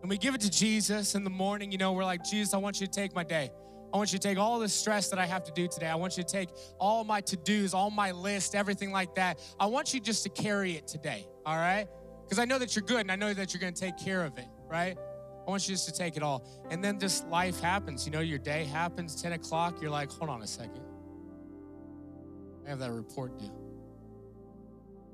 And 0.01 0.09
we 0.09 0.17
give 0.17 0.35
it 0.35 0.41
to 0.41 0.49
Jesus 0.49 1.15
in 1.15 1.23
the 1.23 1.29
morning, 1.29 1.71
you 1.71 1.77
know, 1.77 1.93
we're 1.93 2.03
like, 2.03 2.25
Jesus, 2.25 2.53
I 2.53 2.57
want 2.57 2.81
you 2.81 2.87
to 2.87 2.91
take 2.91 3.15
my 3.15 3.23
day. 3.23 3.51
I 3.93 3.97
want 3.97 4.11
you 4.11 4.19
to 4.19 4.27
take 4.27 4.37
all 4.37 4.59
the 4.59 4.67
stress 4.67 5.09
that 5.11 5.19
I 5.19 5.25
have 5.25 5.45
to 5.45 5.51
do 5.53 5.69
today. 5.69 5.87
I 5.87 5.95
want 5.95 6.17
you 6.17 6.23
to 6.23 6.29
take 6.29 6.49
all 6.77 7.05
my 7.05 7.21
to 7.21 7.37
dos, 7.37 7.73
all 7.73 7.89
my 7.89 8.11
list, 8.11 8.53
everything 8.53 8.91
like 8.91 9.15
that. 9.15 9.39
I 9.57 9.67
want 9.67 9.93
you 9.93 10.01
just 10.01 10.23
to 10.23 10.29
carry 10.29 10.73
it 10.73 10.87
today, 10.87 11.25
all 11.45 11.55
right? 11.55 11.87
Because 12.31 12.39
I 12.39 12.45
know 12.45 12.59
that 12.59 12.77
you're 12.77 12.85
good 12.85 13.01
and 13.01 13.11
I 13.11 13.17
know 13.17 13.33
that 13.33 13.53
you're 13.53 13.59
going 13.59 13.73
to 13.73 13.81
take 13.81 13.97
care 13.97 14.23
of 14.23 14.37
it, 14.37 14.47
right? 14.69 14.97
I 15.45 15.49
want 15.49 15.67
you 15.67 15.73
just 15.73 15.85
to 15.87 15.91
take 15.91 16.15
it 16.15 16.23
all. 16.23 16.45
And 16.69 16.81
then 16.81 16.97
just 16.97 17.27
life 17.27 17.59
happens. 17.59 18.05
You 18.05 18.13
know, 18.13 18.21
your 18.21 18.39
day 18.39 18.63
happens, 18.63 19.21
10 19.21 19.33
o'clock, 19.33 19.81
you're 19.81 19.91
like, 19.91 20.09
hold 20.09 20.29
on 20.29 20.41
a 20.41 20.47
second. 20.47 20.79
I 22.65 22.69
have 22.69 22.79
that 22.79 22.93
report 22.93 23.37
due. 23.37 23.51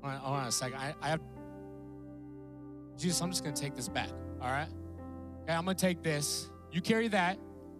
Hold 0.00 0.14
on, 0.14 0.20
hold 0.20 0.36
on 0.36 0.46
a 0.46 0.52
second. 0.52 0.78
I, 0.78 0.94
I 1.02 1.08
have, 1.08 1.20
Jesus, 2.96 3.20
I'm 3.20 3.30
just 3.30 3.42
going 3.42 3.52
to 3.56 3.60
take 3.60 3.74
this 3.74 3.88
back, 3.88 4.10
all 4.40 4.52
right? 4.52 4.68
Okay, 5.42 5.54
I'm 5.54 5.64
going 5.64 5.76
to 5.76 5.80
take 5.84 6.04
this. 6.04 6.48
You 6.70 6.80
carry 6.80 7.08
that. 7.08 7.36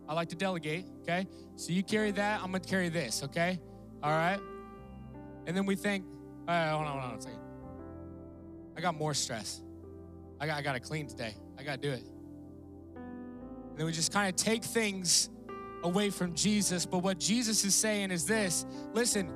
I 0.08 0.14
like 0.14 0.30
to 0.30 0.36
delegate, 0.36 0.84
okay? 1.02 1.28
So 1.54 1.72
you 1.72 1.84
carry 1.84 2.10
that, 2.10 2.40
I'm 2.40 2.50
gonna 2.50 2.58
carry 2.58 2.88
this, 2.88 3.22
okay? 3.22 3.60
All 4.02 4.10
right? 4.10 4.40
And 5.46 5.56
then 5.56 5.64
we 5.64 5.76
think, 5.76 6.04
right, 6.48 6.70
hold 6.70 6.86
on, 6.86 6.98
hold 6.98 7.12
on 7.12 7.18
a 7.18 7.22
second. 7.22 7.47
I 8.78 8.80
got 8.80 8.96
more 8.96 9.12
stress. 9.12 9.60
I 10.40 10.46
got, 10.46 10.56
I 10.56 10.62
got 10.62 10.74
to 10.74 10.80
clean 10.80 11.08
today. 11.08 11.34
I 11.58 11.64
got 11.64 11.82
to 11.82 11.88
do 11.88 11.92
it. 11.92 12.04
And 12.94 13.76
then 13.76 13.86
we 13.86 13.92
just 13.92 14.12
kind 14.12 14.28
of 14.28 14.36
take 14.36 14.62
things 14.62 15.30
away 15.82 16.10
from 16.10 16.32
Jesus. 16.32 16.86
But 16.86 17.00
what 17.00 17.18
Jesus 17.18 17.64
is 17.64 17.74
saying 17.74 18.12
is 18.12 18.24
this 18.24 18.64
listen, 18.92 19.32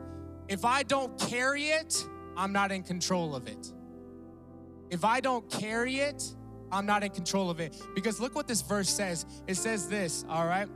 if 0.47 0.65
I 0.65 0.85
don't 0.85 1.19
carry 1.19 1.65
it, 1.65 2.07
I'm 2.37 2.53
not 2.53 2.71
in 2.71 2.85
control 2.85 3.35
of 3.35 3.49
it. 3.49 3.73
If 4.91 5.05
I 5.05 5.19
don't 5.19 5.51
carry 5.51 5.97
it, 5.97 6.23
I'm 6.71 6.87
not 6.87 7.03
in 7.03 7.11
control 7.11 7.51
of 7.51 7.59
it. 7.59 7.77
Because 7.97 8.21
look 8.21 8.37
what 8.37 8.47
this 8.47 8.63
verse 8.63 8.89
says. 8.89 9.27
It 9.49 9.57
says 9.57 9.89
this, 9.89 10.25
all 10.29 10.47
right? 10.47 10.69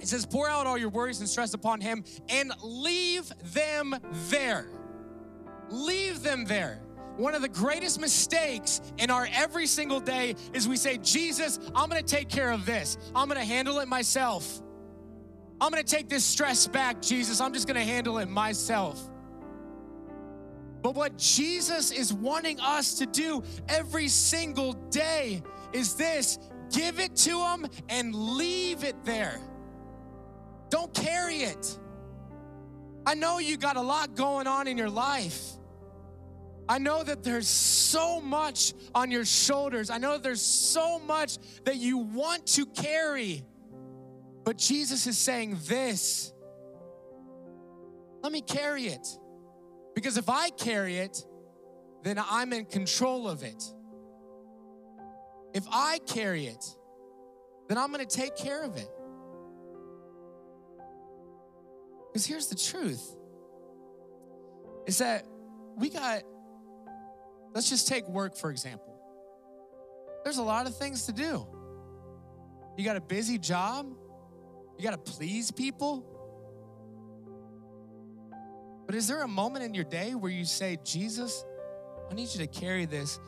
It 0.00 0.08
says, 0.08 0.26
pour 0.26 0.48
out 0.48 0.66
all 0.66 0.76
your 0.76 0.88
worries 0.88 1.20
and 1.20 1.28
stress 1.28 1.54
upon 1.54 1.80
him 1.80 2.02
and 2.28 2.52
leave 2.60 3.32
them 3.52 3.94
there. 4.30 4.66
Leave 5.70 6.24
them 6.24 6.44
there. 6.44 6.83
One 7.16 7.34
of 7.34 7.42
the 7.42 7.48
greatest 7.48 8.00
mistakes 8.00 8.80
in 8.98 9.10
our 9.10 9.28
every 9.32 9.66
single 9.66 10.00
day 10.00 10.34
is 10.52 10.66
we 10.66 10.76
say, 10.76 10.98
Jesus, 10.98 11.60
I'm 11.74 11.88
gonna 11.88 12.02
take 12.02 12.28
care 12.28 12.50
of 12.50 12.66
this. 12.66 12.98
I'm 13.14 13.28
gonna 13.28 13.44
handle 13.44 13.78
it 13.78 13.88
myself. 13.88 14.60
I'm 15.60 15.70
gonna 15.70 15.84
take 15.84 16.08
this 16.08 16.24
stress 16.24 16.66
back, 16.66 17.00
Jesus. 17.00 17.40
I'm 17.40 17.52
just 17.52 17.68
gonna 17.68 17.84
handle 17.84 18.18
it 18.18 18.28
myself. 18.28 19.00
But 20.82 20.94
what 20.96 21.16
Jesus 21.16 21.92
is 21.92 22.12
wanting 22.12 22.60
us 22.60 22.94
to 22.98 23.06
do 23.06 23.42
every 23.68 24.08
single 24.08 24.74
day 24.90 25.42
is 25.72 25.94
this 25.94 26.38
give 26.70 26.98
it 26.98 27.14
to 27.16 27.40
Him 27.40 27.66
and 27.88 28.14
leave 28.14 28.84
it 28.84 28.96
there. 29.04 29.40
Don't 30.68 30.92
carry 30.92 31.36
it. 31.36 31.78
I 33.06 33.14
know 33.14 33.38
you 33.38 33.56
got 33.56 33.76
a 33.76 33.80
lot 33.80 34.14
going 34.16 34.46
on 34.46 34.66
in 34.66 34.76
your 34.76 34.90
life. 34.90 35.52
I 36.68 36.78
know 36.78 37.02
that 37.02 37.22
there's 37.22 37.48
so 37.48 38.20
much 38.20 38.72
on 38.94 39.10
your 39.10 39.24
shoulders. 39.24 39.90
I 39.90 39.98
know 39.98 40.18
there's 40.18 40.40
so 40.40 40.98
much 40.98 41.38
that 41.64 41.76
you 41.76 41.98
want 41.98 42.46
to 42.48 42.66
carry. 42.66 43.44
But 44.44 44.58
Jesus 44.58 45.06
is 45.06 45.18
saying 45.18 45.58
this 45.66 46.32
let 48.22 48.32
me 48.32 48.40
carry 48.40 48.86
it. 48.86 49.06
Because 49.94 50.16
if 50.16 50.30
I 50.30 50.48
carry 50.48 50.96
it, 50.96 51.22
then 52.02 52.18
I'm 52.18 52.54
in 52.54 52.64
control 52.64 53.28
of 53.28 53.42
it. 53.42 53.62
If 55.52 55.64
I 55.70 55.98
carry 56.06 56.46
it, 56.46 56.64
then 57.68 57.76
I'm 57.76 57.90
gonna 57.90 58.06
take 58.06 58.34
care 58.34 58.62
of 58.62 58.76
it. 58.76 58.88
Because 62.12 62.26
here's 62.26 62.46
the 62.46 62.56
truth 62.56 63.14
is 64.86 64.98
that 64.98 65.26
we 65.76 65.90
got, 65.90 66.22
let's 67.54 67.70
just 67.70 67.88
take 67.88 68.06
work 68.08 68.36
for 68.36 68.50
example. 68.50 69.00
There's 70.24 70.38
a 70.38 70.42
lot 70.42 70.66
of 70.66 70.76
things 70.76 71.06
to 71.06 71.12
do. 71.12 71.46
You 72.76 72.84
got 72.84 72.96
a 72.96 73.00
busy 73.00 73.38
job? 73.38 73.86
You 74.78 74.84
got 74.84 75.04
to 75.04 75.12
please 75.12 75.50
people? 75.50 76.10
But 78.86 78.94
is 78.94 79.06
there 79.06 79.22
a 79.22 79.28
moment 79.28 79.64
in 79.64 79.74
your 79.74 79.84
day 79.84 80.14
where 80.14 80.30
you 80.30 80.44
say, 80.44 80.78
Jesus, 80.84 81.44
I 82.10 82.14
need 82.14 82.28
you 82.34 82.40
to 82.40 82.46
carry 82.46 82.84
this, 82.84 83.18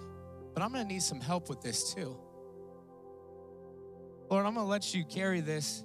but 0.54 0.62
I'm 0.62 0.72
going 0.72 0.86
to 0.86 0.92
need 0.92 1.02
some 1.02 1.20
help 1.20 1.48
with 1.48 1.62
this 1.62 1.94
too? 1.94 2.16
Lord, 4.30 4.44
I'm 4.44 4.54
going 4.54 4.66
to 4.66 4.70
let 4.70 4.94
you 4.94 5.04
carry 5.04 5.40
this 5.40 5.84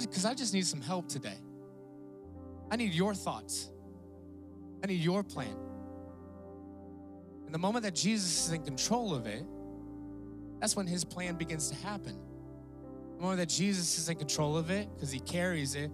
because 0.00 0.24
I, 0.24 0.30
I 0.30 0.34
just 0.34 0.54
need 0.54 0.66
some 0.66 0.80
help 0.80 1.08
today. 1.08 1.38
I 2.70 2.76
need 2.76 2.94
your 2.94 3.14
thoughts, 3.14 3.70
I 4.82 4.86
need 4.86 5.00
your 5.00 5.22
plan. 5.22 5.56
And 7.46 7.54
the 7.54 7.58
moment 7.58 7.84
that 7.84 7.94
Jesus 7.94 8.46
is 8.46 8.52
in 8.52 8.62
control 8.62 9.14
of 9.14 9.26
it, 9.26 9.44
that's 10.60 10.76
when 10.76 10.86
his 10.86 11.04
plan 11.04 11.36
begins 11.36 11.68
to 11.70 11.74
happen. 11.76 12.18
The 13.16 13.22
moment 13.22 13.38
that 13.38 13.48
Jesus 13.48 13.98
is 13.98 14.08
in 14.08 14.16
control 14.16 14.56
of 14.56 14.70
it, 14.70 14.88
because 14.94 15.10
he 15.10 15.20
carries 15.20 15.74
it. 15.74 15.90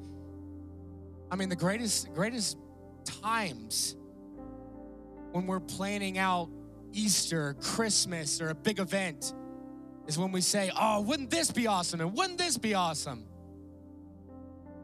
I 1.31 1.37
mean, 1.37 1.49
the 1.49 1.57
greatest, 1.57 2.13
greatest 2.13 2.57
times 3.05 3.97
when 5.33 5.47
we're 5.47 5.61
planning 5.61 6.19
out 6.19 6.49
Easter, 6.93 7.55
Christmas, 7.61 8.41
or 8.41 8.51
a 8.51 8.55
big 8.55 8.79
event 8.81 9.33
is 10.07 10.19
when 10.19 10.33
we 10.33 10.41
say, 10.41 10.71
Oh, 10.79 11.03
wouldn't 11.03 11.31
this 11.31 11.51
be 11.51 11.67
awesome? 11.67 12.01
And 12.01 12.17
wouldn't 12.17 12.39
this 12.39 12.59
be 12.59 12.75
awesome? 12.75 13.25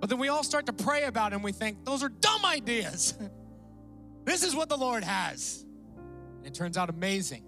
But 0.01 0.11
then 0.11 0.19
we 0.19 0.29
all 0.29 0.45
start 0.45 0.67
to 0.67 0.73
pray 0.73 1.05
about 1.05 1.33
it 1.33 1.37
and 1.37 1.45
we 1.45 1.53
think, 1.53 1.85
Those 1.85 2.03
are 2.03 2.09
dumb 2.09 2.45
ideas. 2.45 3.15
this 4.25 4.43
is 4.43 4.55
what 4.55 4.69
the 4.69 4.77
Lord 4.77 5.03
has. 5.05 5.66
It 6.47 6.55
turns 6.55 6.79
out 6.79 6.89
amazing. 6.89 7.43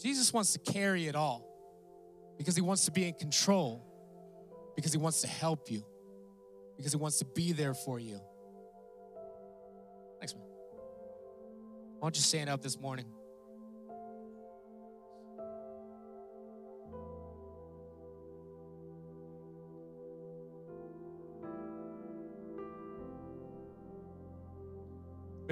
Jesus 0.00 0.32
wants 0.32 0.52
to 0.52 0.60
carry 0.60 1.08
it 1.08 1.16
all 1.16 1.48
because 2.38 2.54
he 2.54 2.62
wants 2.62 2.84
to 2.84 2.92
be 2.92 3.08
in 3.08 3.14
control, 3.14 3.84
because 4.76 4.92
he 4.92 4.98
wants 4.98 5.20
to 5.22 5.26
help 5.26 5.68
you, 5.70 5.84
because 6.76 6.92
he 6.92 6.96
wants 6.96 7.18
to 7.18 7.24
be 7.24 7.52
there 7.52 7.74
for 7.74 7.98
you. 7.98 8.20
Thanks, 10.20 10.34
man. 10.34 10.44
Why 11.98 12.06
don't 12.06 12.16
you 12.16 12.22
stand 12.22 12.48
up 12.48 12.62
this 12.62 12.78
morning? 12.78 13.06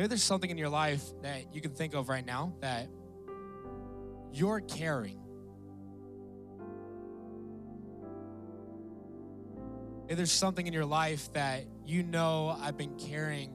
Maybe 0.01 0.09
there's 0.09 0.23
something 0.23 0.49
in 0.49 0.57
your 0.57 0.71
life 0.71 1.05
that 1.21 1.55
you 1.55 1.61
can 1.61 1.73
think 1.73 1.93
of 1.93 2.09
right 2.09 2.25
now 2.25 2.55
that 2.63 2.89
you're 4.33 4.61
carrying. 4.61 5.21
Maybe 10.05 10.15
there's 10.15 10.33
something 10.33 10.67
in 10.67 10.73
your 10.73 10.87
life 10.87 11.31
that 11.35 11.67
you 11.85 12.03
know 12.03 12.57
I've 12.63 12.79
been 12.79 12.99
carrying 12.99 13.53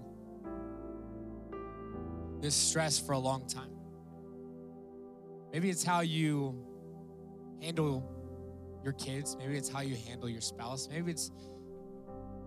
this 2.41 2.53
stress 2.53 2.99
for 2.99 3.13
a 3.13 3.19
long 3.19 3.47
time. 3.47 3.71
Maybe 5.51 5.71
it's 5.71 5.83
how 5.83 6.01
you 6.01 6.63
handle 7.59 8.07
your 8.83 8.93
kids. 8.93 9.35
Maybe 9.39 9.57
it's 9.57 9.69
how 9.69 9.81
you 9.81 9.95
handle 9.95 10.29
your 10.29 10.41
spouse. 10.41 10.89
Maybe 10.91 11.09
it's 11.09 11.31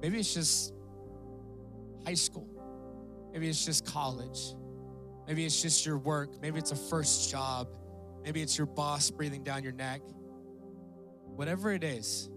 maybe 0.00 0.20
it's 0.20 0.32
just 0.32 0.72
high 2.06 2.14
school. 2.14 2.57
Maybe 3.32 3.48
it's 3.48 3.64
just 3.64 3.86
college. 3.86 4.54
Maybe 5.26 5.44
it's 5.44 5.60
just 5.60 5.84
your 5.84 5.98
work. 5.98 6.30
Maybe 6.40 6.58
it's 6.58 6.72
a 6.72 6.76
first 6.76 7.30
job. 7.30 7.68
Maybe 8.24 8.42
it's 8.42 8.56
your 8.56 8.66
boss 8.66 9.10
breathing 9.10 9.44
down 9.44 9.62
your 9.62 9.72
neck. 9.72 10.00
Whatever 11.36 11.72
it 11.72 11.84
is, 11.84 12.30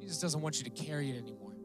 Jesus 0.00 0.20
doesn't 0.20 0.40
want 0.40 0.58
you 0.58 0.64
to 0.64 0.70
carry 0.70 1.10
it 1.10 1.16
anymore. 1.16 1.56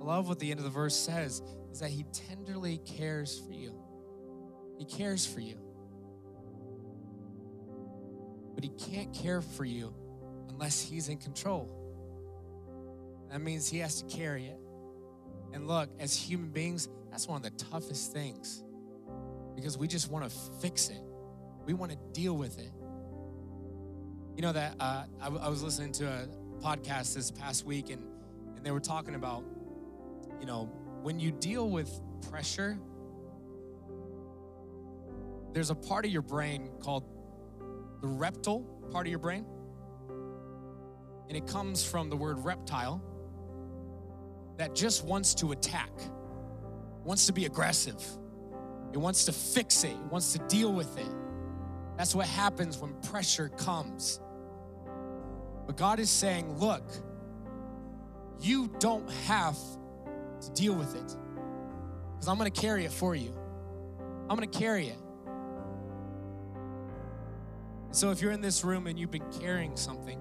I 0.00 0.04
love 0.04 0.28
what 0.28 0.38
the 0.38 0.50
end 0.50 0.60
of 0.60 0.64
the 0.64 0.70
verse 0.70 0.94
says 0.94 1.42
is 1.72 1.80
that 1.80 1.90
he 1.90 2.04
tenderly 2.12 2.78
cares 2.78 3.40
for 3.40 3.52
you. 3.52 3.74
He 4.78 4.84
cares 4.84 5.26
for 5.26 5.40
you. 5.40 5.58
But 8.54 8.64
he 8.64 8.70
can't 8.70 9.12
care 9.12 9.40
for 9.40 9.64
you 9.64 9.94
unless 10.48 10.80
he's 10.80 11.08
in 11.08 11.18
control. 11.18 11.70
That 13.30 13.40
means 13.40 13.68
he 13.68 13.78
has 13.78 14.02
to 14.02 14.16
carry 14.16 14.46
it. 14.46 14.58
And 15.52 15.66
look, 15.66 15.88
as 15.98 16.14
human 16.14 16.50
beings, 16.50 16.88
that's 17.10 17.26
one 17.26 17.36
of 17.36 17.42
the 17.42 17.64
toughest 17.64 18.12
things 18.12 18.62
because 19.54 19.78
we 19.78 19.88
just 19.88 20.10
want 20.10 20.30
to 20.30 20.36
fix 20.60 20.90
it. 20.90 21.00
We 21.64 21.74
want 21.74 21.92
to 21.92 21.98
deal 22.12 22.36
with 22.36 22.58
it. 22.58 22.70
You 24.36 24.42
know 24.42 24.52
that 24.52 24.74
uh, 24.78 25.04
I, 25.20 25.26
I 25.28 25.48
was 25.48 25.62
listening 25.62 25.92
to 25.92 26.06
a 26.06 26.28
podcast 26.62 27.14
this 27.14 27.30
past 27.30 27.64
week, 27.64 27.90
and 27.90 28.02
and 28.56 28.64
they 28.64 28.70
were 28.70 28.80
talking 28.80 29.14
about, 29.14 29.44
you 30.40 30.46
know, 30.46 30.70
when 31.02 31.18
you 31.18 31.32
deal 31.32 31.70
with 31.70 31.90
pressure, 32.30 32.78
there's 35.52 35.70
a 35.70 35.74
part 35.74 36.04
of 36.04 36.10
your 36.10 36.22
brain 36.22 36.68
called 36.80 37.04
the 38.02 38.06
reptile 38.06 38.60
part 38.92 39.06
of 39.06 39.10
your 39.10 39.18
brain, 39.18 39.46
and 41.28 41.36
it 41.36 41.46
comes 41.46 41.82
from 41.82 42.10
the 42.10 42.16
word 42.16 42.44
reptile 42.44 43.02
that 44.56 44.74
just 44.74 45.04
wants 45.04 45.34
to 45.36 45.52
attack, 45.52 45.90
wants 47.04 47.26
to 47.26 47.32
be 47.32 47.44
aggressive. 47.44 48.02
It 48.92 48.98
wants 48.98 49.26
to 49.26 49.32
fix 49.32 49.84
it, 49.84 49.90
it 49.90 50.12
wants 50.12 50.32
to 50.32 50.38
deal 50.48 50.72
with 50.72 50.98
it. 50.98 51.14
That's 51.96 52.14
what 52.14 52.26
happens 52.26 52.78
when 52.78 52.94
pressure 53.02 53.48
comes. 53.50 54.20
But 55.66 55.76
God 55.76 55.98
is 55.98 56.10
saying, 56.10 56.58
look, 56.58 56.84
you 58.40 58.70
don't 58.78 59.10
have 59.26 59.56
to 60.40 60.50
deal 60.52 60.74
with 60.74 60.94
it 60.94 61.16
because 62.14 62.28
I'm 62.28 62.38
going 62.38 62.50
to 62.50 62.60
carry 62.60 62.84
it 62.84 62.92
for 62.92 63.14
you. 63.14 63.34
I'm 64.28 64.36
going 64.36 64.48
to 64.48 64.58
carry 64.58 64.88
it. 64.88 64.98
So 67.90 68.10
if 68.10 68.20
you're 68.20 68.32
in 68.32 68.42
this 68.42 68.64
room 68.64 68.86
and 68.86 68.98
you've 68.98 69.10
been 69.10 69.30
carrying 69.40 69.76
something 69.76 70.20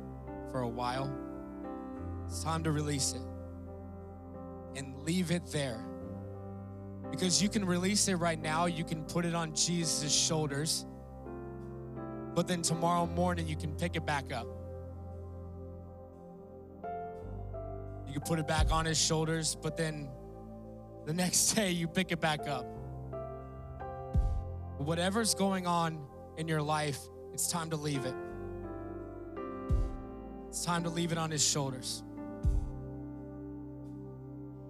for 0.52 0.62
a 0.62 0.68
while, 0.68 1.14
it's 2.26 2.44
time 2.44 2.64
to 2.64 2.72
release 2.72 3.14
it 3.14 3.22
and 4.76 4.96
leave 5.04 5.32
it 5.32 5.46
there. 5.48 5.86
Because 7.12 7.42
you 7.42 7.50
can 7.50 7.66
release 7.66 8.08
it 8.08 8.16
right 8.16 8.42
now, 8.42 8.66
you 8.66 8.84
can 8.84 9.04
put 9.04 9.26
it 9.26 9.36
on 9.36 9.56
Jesus' 9.56 10.14
shoulders 10.14 10.86
but 12.36 12.50
then 12.50 12.62
tomorrow 12.62 13.08
morning 13.08 13.48
you 13.48 13.56
can 13.56 13.74
pick 13.76 13.96
it 13.96 14.06
back 14.06 14.34
up. 14.34 14.46
You 18.06 18.14
can 18.14 18.22
put 18.22 18.40
it 18.40 18.48
back 18.48 18.72
on 18.72 18.86
his 18.86 18.98
shoulders, 18.98 19.56
but 19.56 19.78
then 19.78 20.10
the 21.06 21.14
next 21.24 21.54
day 21.54 21.72
you 21.72 21.88
pick 21.88 22.12
it 22.12 22.20
back 22.20 22.48
up. 22.48 22.66
Whatever's 24.78 25.34
going 25.34 25.66
on 25.66 26.06
in 26.38 26.50
your 26.50 26.62
life, 26.62 27.00
it's 27.34 27.48
time 27.48 27.70
to 27.70 27.78
leave 27.78 28.06
it. 28.06 28.14
It's 30.50 30.66
time 30.66 30.84
to 30.84 30.90
leave 30.90 31.14
it 31.14 31.18
on 31.18 31.32
his 31.32 31.46
shoulders. 31.46 32.04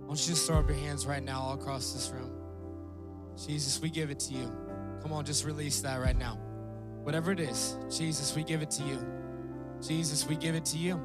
Why 0.06 0.10
don't 0.10 0.22
you 0.28 0.34
just 0.36 0.46
throw 0.46 0.60
up 0.60 0.70
your 0.70 0.78
hands 0.78 1.08
right 1.08 1.24
now 1.24 1.42
all 1.42 1.54
across 1.56 1.92
this 1.94 2.12
room? 2.12 2.32
Jesus, 3.44 3.82
we 3.82 3.90
give 3.90 4.12
it 4.12 4.20
to 4.20 4.34
you. 4.34 4.56
Come 5.02 5.12
on, 5.12 5.26
just 5.26 5.46
release 5.46 5.82
that 5.82 6.00
right 6.00 6.16
now. 6.16 6.38
Whatever 7.02 7.32
it 7.32 7.40
is, 7.40 7.76
Jesus, 7.90 8.36
we 8.36 8.44
give 8.44 8.62
it 8.62 8.70
to 8.72 8.84
you. 8.84 9.04
Jesus, 9.82 10.28
we 10.28 10.36
give 10.36 10.54
it 10.54 10.64
to 10.66 10.78
you. 10.78 11.02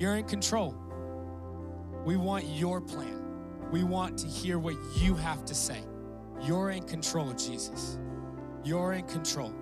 You're 0.00 0.16
in 0.16 0.24
control. 0.24 0.74
We 2.04 2.16
want 2.16 2.44
your 2.44 2.80
plan. 2.80 3.22
We 3.70 3.84
want 3.84 4.18
to 4.18 4.26
hear 4.26 4.58
what 4.58 4.74
you 4.96 5.14
have 5.14 5.44
to 5.44 5.54
say. 5.54 5.78
You're 6.42 6.70
in 6.70 6.82
control, 6.82 7.32
Jesus. 7.34 7.98
You're 8.64 8.94
in 8.94 9.06
control. 9.06 9.54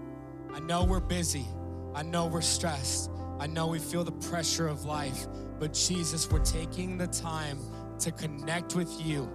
I 0.50 0.60
know 0.60 0.84
we're 0.84 1.00
busy. 1.00 1.46
I 1.94 2.02
know 2.02 2.24
we're 2.26 2.40
stressed. 2.40 3.10
I 3.38 3.46
know 3.46 3.66
we 3.66 3.78
feel 3.78 4.02
the 4.02 4.12
pressure 4.12 4.66
of 4.66 4.86
life. 4.86 5.26
But 5.58 5.74
Jesus, 5.74 6.30
we're 6.30 6.44
taking 6.44 6.96
the 6.96 7.06
time 7.06 7.58
to 8.00 8.12
connect 8.12 8.74
with 8.74 8.90
you, 9.04 9.30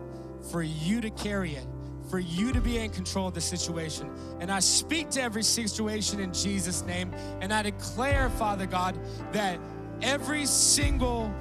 for 0.51 0.61
you 0.61 1.01
to 1.01 1.09
carry 1.09 1.55
it, 1.55 1.65
for 2.09 2.19
you 2.19 2.51
to 2.51 2.61
be 2.61 2.77
in 2.77 2.89
control 2.89 3.27
of 3.27 3.33
the 3.33 3.41
situation. 3.41 4.09
And 4.39 4.51
I 4.51 4.59
speak 4.59 5.09
to 5.11 5.21
every 5.21 5.43
situation 5.43 6.19
in 6.19 6.33
Jesus' 6.33 6.83
name, 6.83 7.13
and 7.41 7.53
I 7.53 7.61
declare, 7.61 8.29
Father 8.29 8.65
God, 8.65 8.99
that 9.31 9.59
every 10.01 10.45
single 10.45 11.33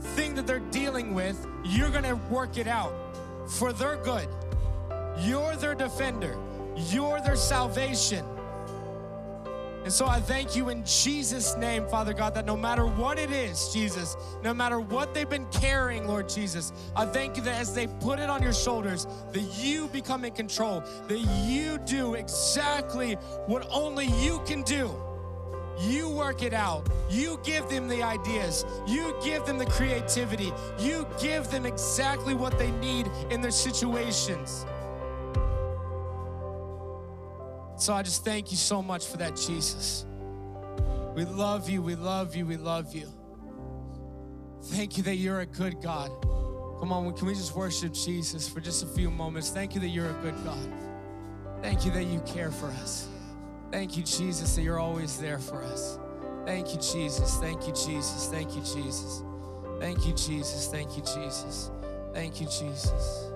thing 0.00 0.34
that 0.34 0.46
they're 0.46 0.58
dealing 0.70 1.14
with, 1.14 1.46
you're 1.64 1.90
gonna 1.90 2.16
work 2.30 2.56
it 2.56 2.66
out 2.66 2.94
for 3.48 3.72
their 3.72 3.96
good. 3.96 4.28
You're 5.20 5.56
their 5.56 5.74
defender, 5.74 6.36
you're 6.76 7.20
their 7.20 7.36
salvation. 7.36 8.24
And 9.88 9.92
so 9.94 10.04
I 10.04 10.20
thank 10.20 10.54
you 10.54 10.68
in 10.68 10.84
Jesus' 10.84 11.56
name, 11.56 11.88
Father 11.88 12.12
God, 12.12 12.34
that 12.34 12.44
no 12.44 12.58
matter 12.58 12.84
what 12.84 13.18
it 13.18 13.30
is, 13.30 13.72
Jesus, 13.72 14.18
no 14.44 14.52
matter 14.52 14.80
what 14.80 15.14
they've 15.14 15.30
been 15.30 15.46
carrying, 15.46 16.06
Lord 16.06 16.28
Jesus, 16.28 16.74
I 16.94 17.06
thank 17.06 17.38
you 17.38 17.42
that 17.44 17.54
as 17.54 17.72
they 17.72 17.86
put 17.86 18.18
it 18.18 18.28
on 18.28 18.42
your 18.42 18.52
shoulders, 18.52 19.06
that 19.32 19.40
you 19.40 19.86
become 19.86 20.26
in 20.26 20.34
control, 20.34 20.82
that 21.06 21.18
you 21.46 21.78
do 21.86 22.16
exactly 22.16 23.14
what 23.46 23.66
only 23.70 24.08
you 24.20 24.42
can 24.44 24.62
do. 24.62 24.94
You 25.80 26.10
work 26.10 26.42
it 26.42 26.52
out. 26.52 26.86
You 27.08 27.40
give 27.42 27.66
them 27.70 27.88
the 27.88 28.02
ideas. 28.02 28.66
You 28.86 29.16
give 29.24 29.46
them 29.46 29.56
the 29.56 29.64
creativity. 29.64 30.52
You 30.78 31.06
give 31.18 31.50
them 31.50 31.64
exactly 31.64 32.34
what 32.34 32.58
they 32.58 32.72
need 32.72 33.10
in 33.30 33.40
their 33.40 33.50
situations. 33.50 34.66
So 37.78 37.94
I 37.94 38.02
just 38.02 38.24
thank 38.24 38.50
you 38.50 38.56
so 38.56 38.82
much 38.82 39.06
for 39.06 39.16
that, 39.18 39.36
Jesus. 39.36 40.04
We 41.14 41.24
love 41.24 41.70
you, 41.70 41.80
we 41.80 41.94
love 41.94 42.34
you, 42.34 42.44
we 42.44 42.56
love 42.56 42.94
you. 42.94 43.08
Thank 44.64 44.96
you 44.96 45.04
that 45.04 45.14
you're 45.14 45.40
a 45.40 45.46
good 45.46 45.80
God. 45.80 46.10
Come 46.80 46.92
on, 46.92 47.12
can 47.14 47.26
we 47.26 47.34
just 47.34 47.54
worship 47.56 47.92
Jesus 47.92 48.48
for 48.48 48.60
just 48.60 48.82
a 48.82 48.86
few 48.86 49.10
moments? 49.10 49.50
Thank 49.50 49.74
you 49.74 49.80
that 49.80 49.88
you're 49.88 50.10
a 50.10 50.22
good 50.22 50.34
God. 50.44 50.72
Thank 51.62 51.84
you 51.84 51.90
that 51.92 52.04
you 52.04 52.20
care 52.20 52.50
for 52.50 52.66
us. 52.66 53.08
Thank 53.70 53.96
you, 53.96 54.02
Jesus, 54.02 54.54
that 54.56 54.62
you're 54.62 54.78
always 54.78 55.18
there 55.18 55.38
for 55.38 55.62
us. 55.62 55.98
Thank 56.46 56.72
you, 56.72 56.80
Jesus. 56.80 57.36
Thank 57.36 57.66
you, 57.66 57.72
Jesus. 57.74 58.28
Thank 58.28 58.54
you, 58.54 58.62
Jesus. 58.62 59.22
Thank 59.78 60.06
you, 60.06 60.14
Jesus. 60.14 60.66
Thank 60.68 60.96
you, 60.96 61.02
Jesus. 61.02 61.70
Thank 62.12 62.40
you, 62.40 62.46
Jesus. 62.46 63.30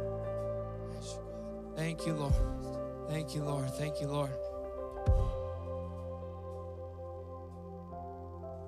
Thank 1.77 2.07
you, 2.07 2.15
Lord. 2.15 2.62
Thank 3.13 3.35
you, 3.35 3.43
Lord. 3.45 3.69
Thank 3.75 4.01
you, 4.01 4.07
Lord. 4.07 4.31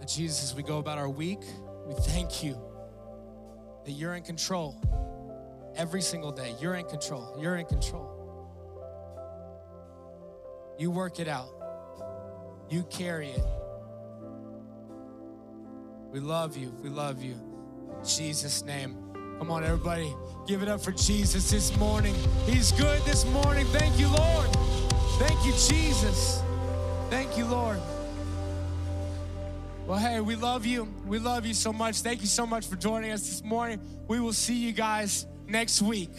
And 0.01 0.07
Jesus, 0.07 0.45
as 0.45 0.55
we 0.55 0.63
go 0.63 0.77
about 0.77 0.99
our 0.99 1.09
week, 1.09 1.41
we 1.87 1.95
thank 1.95 2.45
you 2.45 2.61
that 3.87 3.93
you're 3.93 4.15
in 4.15 4.23
control 4.23 4.79
every 5.77 6.03
single 6.03 6.31
day. 6.31 6.55
You're 6.61 6.75
in 6.75 6.85
control. 6.85 7.39
You're 7.41 7.57
in 7.57 7.65
control. 7.65 8.11
You 10.79 10.91
work 10.91 11.21
it 11.21 11.29
out, 11.29 11.49
you 12.69 12.83
carry 12.91 13.31
it. 13.31 13.45
We 16.13 16.21
love 16.21 16.55
you. 16.59 16.71
We 16.83 16.91
love 16.91 17.23
you. 17.23 17.33
In 17.99 18.05
Jesus' 18.05 18.63
name. 18.63 19.04
Come 19.39 19.51
on, 19.51 19.65
everybody. 19.65 20.15
Give 20.47 20.63
it 20.63 20.69
up 20.69 20.81
for 20.81 20.93
Jesus 20.93 21.51
this 21.51 21.77
morning. 21.77 22.15
He's 22.47 22.73
good 22.73 23.03
this 23.03 23.25
morning. 23.27 23.67
Thank 23.67 23.99
you, 23.99 24.09
Lord. 24.09 24.49
Thank 25.19 25.45
you, 25.45 25.53
Jesus. 25.53 26.43
Thank 27.11 27.37
you, 27.37 27.45
Lord. 27.45 27.81
Well, 29.87 29.99
hey, 29.99 30.21
we 30.21 30.35
love 30.37 30.65
you. 30.65 30.89
We 31.07 31.19
love 31.19 31.45
you 31.45 31.55
so 31.55 31.73
much. 31.73 32.01
Thank 32.01 32.21
you 32.21 32.27
so 32.27 32.47
much 32.47 32.67
for 32.67 32.77
joining 32.77 33.11
us 33.11 33.21
this 33.29 33.45
morning. 33.45 33.81
We 34.09 34.21
will 34.21 34.33
see 34.33 34.55
you 34.55 34.73
guys 34.73 35.27
next 35.47 35.83
week. 35.83 36.11